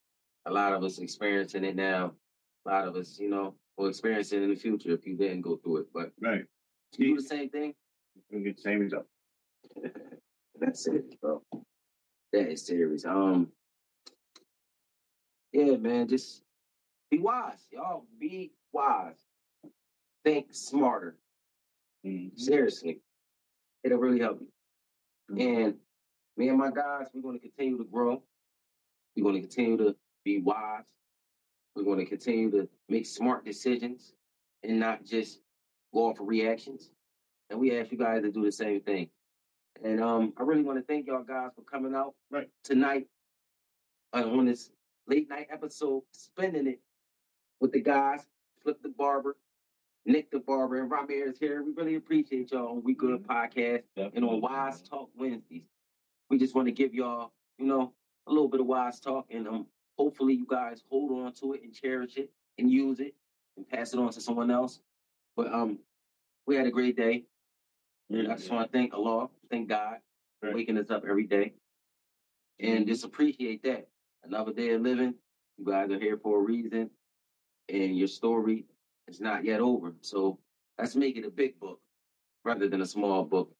A 0.45 0.51
lot 0.51 0.73
of 0.73 0.83
us 0.83 0.99
experiencing 0.99 1.63
it 1.63 1.75
now. 1.75 2.13
A 2.65 2.69
lot 2.69 2.87
of 2.87 2.95
us, 2.95 3.17
you 3.19 3.29
know, 3.29 3.55
will 3.77 3.87
experience 3.87 4.31
it 4.33 4.43
in 4.43 4.49
the 4.49 4.55
future 4.55 4.91
if 4.91 5.05
you 5.07 5.15
didn't 5.15 5.41
go 5.41 5.55
through 5.57 5.77
it. 5.77 5.87
But 5.93 6.11
Right. 6.21 6.45
you 6.97 7.07
do 7.07 7.15
the 7.15 7.27
same 7.27 7.49
thing, 7.49 7.73
You'll 8.29 8.43
get 8.43 8.57
the 8.57 8.61
same 8.61 8.79
result. 8.79 9.05
That's 10.59 10.87
it, 10.87 11.19
bro. 11.21 11.41
That 12.31 12.49
is 12.51 12.65
serious. 12.65 13.05
Um, 13.05 13.51
yeah, 15.55 15.77
man, 15.77 16.07
just 16.07 16.43
be 17.09 17.19
wise, 17.19 17.65
y'all. 17.71 18.05
Be 18.19 18.51
wise. 18.73 19.15
Think 20.25 20.47
smarter. 20.53 21.17
Mhm. 22.05 22.37
Seriously, 22.37 23.01
it'll 23.83 23.99
really 23.99 24.19
help 24.19 24.41
you. 24.41 24.51
And 25.37 25.79
me 26.35 26.49
and 26.49 26.57
my 26.57 26.71
guys, 26.71 27.07
we're 27.13 27.21
going 27.21 27.39
to 27.39 27.47
continue 27.47 27.77
to 27.77 27.85
grow. 27.85 28.21
We're 29.15 29.23
going 29.23 29.35
to 29.35 29.41
continue 29.41 29.77
to 29.77 29.95
be 30.25 30.41
wise. 30.41 30.83
We're 31.75 31.83
going 31.83 31.99
to 31.99 32.05
continue 32.05 32.51
to 32.51 32.69
make 32.89 33.05
smart 33.05 33.45
decisions 33.45 34.13
and 34.63 34.79
not 34.79 35.05
just 35.05 35.39
go 35.93 36.07
off 36.07 36.19
of 36.19 36.27
reactions. 36.27 36.91
And 37.49 37.59
we 37.59 37.77
ask 37.77 37.91
you 37.91 37.97
guys 37.97 38.23
to 38.23 38.31
do 38.31 38.43
the 38.43 38.51
same 38.51 38.81
thing. 38.81 39.09
And 39.83 40.01
um, 40.01 40.33
I 40.37 40.43
really 40.43 40.63
want 40.63 40.79
to 40.79 40.83
thank 40.83 41.07
y'all 41.07 41.23
guys 41.23 41.51
for 41.55 41.61
coming 41.63 41.95
out 41.95 42.13
Right. 42.29 42.49
tonight 42.63 43.07
uh, 44.13 44.23
on 44.29 44.45
this 44.45 44.71
late 45.07 45.29
night 45.29 45.47
episode, 45.51 46.03
spending 46.11 46.67
it 46.67 46.81
with 47.59 47.71
the 47.71 47.81
guys, 47.81 48.25
Flip 48.61 48.81
the 48.81 48.89
Barber, 48.89 49.37
Nick 50.05 50.31
the 50.31 50.39
Barber, 50.39 50.81
and 50.81 50.91
Rymir 50.91 51.37
here. 51.39 51.63
We 51.63 51.71
really 51.73 51.95
appreciate 51.95 52.51
y'all 52.51 52.69
on 52.69 52.83
We 52.83 52.93
Good 52.93 53.23
Podcast 53.23 53.83
and 53.95 54.25
on 54.25 54.41
Wise 54.41 54.81
Talk 54.81 55.09
Wednesdays. 55.15 55.63
We 56.29 56.37
just 56.37 56.55
want 56.55 56.67
to 56.67 56.71
give 56.71 56.93
y'all, 56.93 57.33
you 57.57 57.65
know, 57.65 57.93
a 58.27 58.31
little 58.31 58.47
bit 58.47 58.59
of 58.59 58.65
wise 58.65 58.99
talk, 58.99 59.27
and 59.29 59.47
um, 59.47 59.67
hopefully 59.97 60.33
you 60.33 60.47
guys 60.49 60.83
hold 60.89 61.11
on 61.23 61.33
to 61.33 61.53
it 61.53 61.61
and 61.63 61.71
cherish 61.71 62.17
it 62.17 62.31
and 62.57 62.71
use 62.71 62.99
it 62.99 63.13
and 63.55 63.67
pass 63.69 63.93
it 63.93 63.99
on 63.99 64.11
to 64.11 64.19
someone 64.19 64.49
else. 64.49 64.79
But 65.35 65.53
um, 65.53 65.77
we 66.47 66.55
had 66.55 66.65
a 66.65 66.71
great 66.71 66.97
day, 66.97 67.25
and 68.09 68.31
I 68.31 68.35
just 68.35 68.49
want 68.51 68.71
to 68.71 68.75
thank 68.75 68.93
Allah, 68.95 69.29
thank 69.51 69.69
God 69.69 69.97
for 70.39 70.47
Right. 70.47 70.55
waking 70.55 70.77
us 70.77 70.89
up 70.89 71.05
every 71.07 71.25
day, 71.27 71.53
and 72.59 72.87
just 72.87 73.05
appreciate 73.05 73.61
that. 73.63 73.87
Another 74.25 74.51
day 74.53 74.71
of 74.71 74.81
living. 74.81 75.13
You 75.57 75.65
guys 75.65 75.89
are 75.91 75.99
here 75.99 76.17
for 76.17 76.39
a 76.39 76.41
reason, 76.41 76.89
and 77.69 77.97
your 77.97 78.07
story 78.07 78.65
is 79.07 79.21
not 79.21 79.43
yet 79.45 79.61
over. 79.61 79.93
So 80.01 80.39
let's 80.79 80.95
make 80.95 81.15
it 81.17 81.25
a 81.25 81.29
big 81.29 81.59
book 81.59 81.79
rather 82.43 82.67
than 82.67 82.81
a 82.81 82.85
small 82.85 83.23
book 83.23 83.51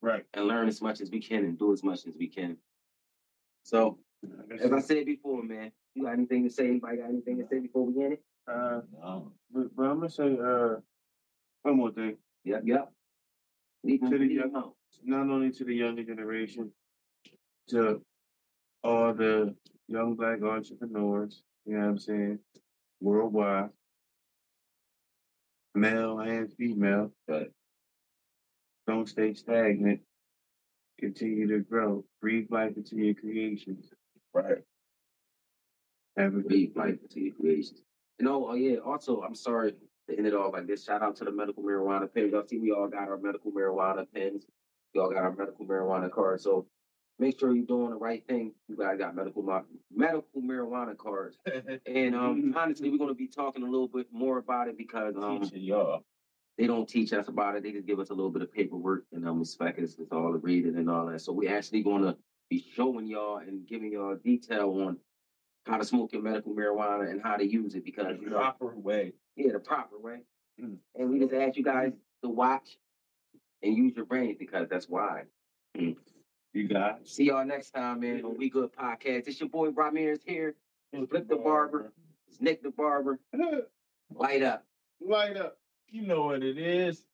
Right. 0.00 0.24
and 0.34 0.46
learn 0.46 0.68
as 0.68 0.80
much 0.80 1.00
as 1.00 1.10
we 1.10 1.20
can 1.20 1.44
and 1.44 1.58
do 1.58 1.72
as 1.72 1.82
much 1.82 2.06
as 2.06 2.16
we 2.16 2.26
can. 2.28 2.56
So, 3.64 3.98
as 4.50 4.72
I 4.72 4.80
said, 4.80 5.04
before, 5.06 5.42
man, 5.42 5.72
you 5.94 6.04
got 6.04 6.12
anything 6.14 6.44
to 6.44 6.50
say? 6.50 6.68
Anybody 6.68 6.98
got 6.98 7.10
anything 7.10 7.38
to 7.38 7.46
say 7.48 7.58
before 7.58 7.84
we 7.86 8.02
end 8.04 8.12
it? 8.14 8.22
uh, 8.48 8.80
No. 8.98 9.32
but, 9.52 9.74
but 9.76 9.82
I'm 9.82 9.96
gonna 9.98 10.08
say 10.10 10.38
uh, 10.38 10.76
one 11.62 11.76
more 11.76 11.90
thing. 11.92 12.16
Yep, 12.44 12.62
yep. 12.64 12.92
Leave 13.84 14.00
To 14.00 14.18
the 14.18 14.26
young- 14.26 14.72
not 15.04 15.28
only 15.30 15.50
to 15.52 15.64
the 15.64 15.74
younger 15.74 16.04
generation, 16.04 16.72
to 17.68 18.02
all 18.82 19.12
the 19.14 19.54
young 19.90 20.14
black 20.14 20.42
entrepreneurs, 20.42 21.42
you 21.66 21.74
know 21.74 21.80
what 21.80 21.88
I'm 21.88 21.98
saying, 21.98 22.38
worldwide, 23.00 23.70
male 25.74 26.20
and 26.20 26.52
female. 26.52 27.12
Right. 27.28 27.50
Don't 28.86 29.08
stay 29.08 29.34
stagnant. 29.34 30.00
Continue 30.98 31.48
to 31.48 31.60
grow. 31.60 32.04
Breathe 32.20 32.48
life 32.50 32.76
into 32.76 32.96
your 32.96 33.14
creations. 33.14 33.86
Right. 34.32 34.58
Have 36.16 36.34
a 36.34 36.38
Breathe 36.38 36.76
life 36.76 36.98
into 37.02 37.20
your 37.20 37.34
creations. 37.34 37.82
And 38.18 38.28
oh, 38.28 38.48
oh 38.50 38.54
yeah, 38.54 38.76
also, 38.78 39.22
I'm 39.22 39.34
sorry 39.34 39.72
to 40.08 40.16
end 40.16 40.26
it 40.26 40.34
off 40.34 40.52
like 40.52 40.66
this. 40.66 40.84
Shout 40.84 41.02
out 41.02 41.16
to 41.16 41.24
the 41.24 41.32
medical 41.32 41.62
marijuana 41.62 42.12
pens. 42.12 42.32
Y'all 42.32 42.46
see, 42.46 42.58
we 42.58 42.70
all 42.70 42.88
got 42.88 43.08
our 43.08 43.16
medical 43.16 43.50
marijuana 43.50 44.06
pens. 44.14 44.44
We 44.94 45.00
all 45.00 45.10
got 45.10 45.22
our 45.22 45.34
medical 45.34 45.66
marijuana 45.66 46.10
cards. 46.10 46.44
So 46.44 46.66
make 47.18 47.38
sure 47.38 47.54
you're 47.54 47.64
doing 47.64 47.90
the 47.90 47.96
right 47.96 48.26
thing. 48.26 48.52
You 48.80 48.86
guys 48.86 48.98
got 48.98 49.14
medical 49.14 49.42
ma- 49.42 49.62
medical 49.94 50.40
marijuana 50.40 50.96
cards. 50.96 51.36
And 51.86 52.14
um, 52.14 52.54
honestly, 52.56 52.88
we're 52.88 52.96
going 52.96 53.10
to 53.10 53.14
be 53.14 53.26
talking 53.28 53.62
a 53.62 53.66
little 53.66 53.88
bit 53.88 54.06
more 54.10 54.38
about 54.38 54.68
it 54.68 54.78
because 54.78 55.14
um, 55.16 55.42
y'all. 55.52 56.02
they 56.56 56.66
don't 56.66 56.88
teach 56.88 57.12
us 57.12 57.28
about 57.28 57.56
it. 57.56 57.62
They 57.62 57.72
just 57.72 57.86
give 57.86 57.98
us 57.98 58.08
a 58.08 58.14
little 58.14 58.30
bit 58.30 58.40
of 58.40 58.50
paperwork 58.52 59.04
and 59.12 59.28
um, 59.28 59.40
expect 59.42 59.78
us 59.80 59.94
to 59.96 60.06
all 60.12 60.32
the 60.32 60.38
reading 60.38 60.76
and 60.76 60.88
all 60.88 61.06
that. 61.06 61.20
So 61.20 61.32
we're 61.32 61.54
actually 61.54 61.82
going 61.82 62.02
to 62.04 62.16
be 62.48 62.64
showing 62.74 63.06
y'all 63.06 63.38
and 63.38 63.66
giving 63.66 63.92
y'all 63.92 64.16
detail 64.16 64.70
on 64.86 64.96
how 65.66 65.76
to 65.76 65.84
smoke 65.84 66.12
your 66.14 66.22
medical 66.22 66.54
marijuana 66.54 67.10
and 67.10 67.20
how 67.22 67.36
to 67.36 67.44
use 67.46 67.74
it 67.74 67.84
because 67.84 68.16
you 68.18 68.30
know, 68.30 68.36
the 68.38 68.42
Proper 68.42 68.76
way. 68.78 69.12
yeah, 69.36 69.52
the 69.52 69.58
proper 69.58 69.98
way. 69.98 70.20
Mm. 70.58 70.76
And 70.94 71.10
we 71.10 71.18
just 71.18 71.34
ask 71.34 71.58
you 71.58 71.64
guys 71.64 71.92
to 72.22 72.30
watch 72.30 72.78
and 73.62 73.76
use 73.76 73.94
your 73.94 74.06
brain 74.06 74.36
because 74.38 74.68
that's 74.70 74.88
why. 74.88 75.24
You 76.52 76.66
guys. 76.66 76.96
See 77.04 77.24
y'all 77.24 77.44
next 77.44 77.70
time, 77.70 78.00
man. 78.00 78.24
On 78.24 78.36
We 78.36 78.50
Good 78.50 78.72
Podcast. 78.72 79.28
It's 79.28 79.38
your 79.38 79.48
boy 79.48 79.70
Rymir 79.70 80.18
here. 80.26 80.56
Flip 81.08 81.28
the 81.28 81.36
barber. 81.36 81.92
It's 82.28 82.40
Nick 82.40 82.62
the 82.62 82.70
barber. 82.70 83.20
Light 84.14 84.42
up. 84.42 84.64
Light 85.00 85.36
up. 85.36 85.58
You 85.88 86.02
know 86.02 86.24
what 86.24 86.42
it 86.42 86.58
is. 86.58 87.04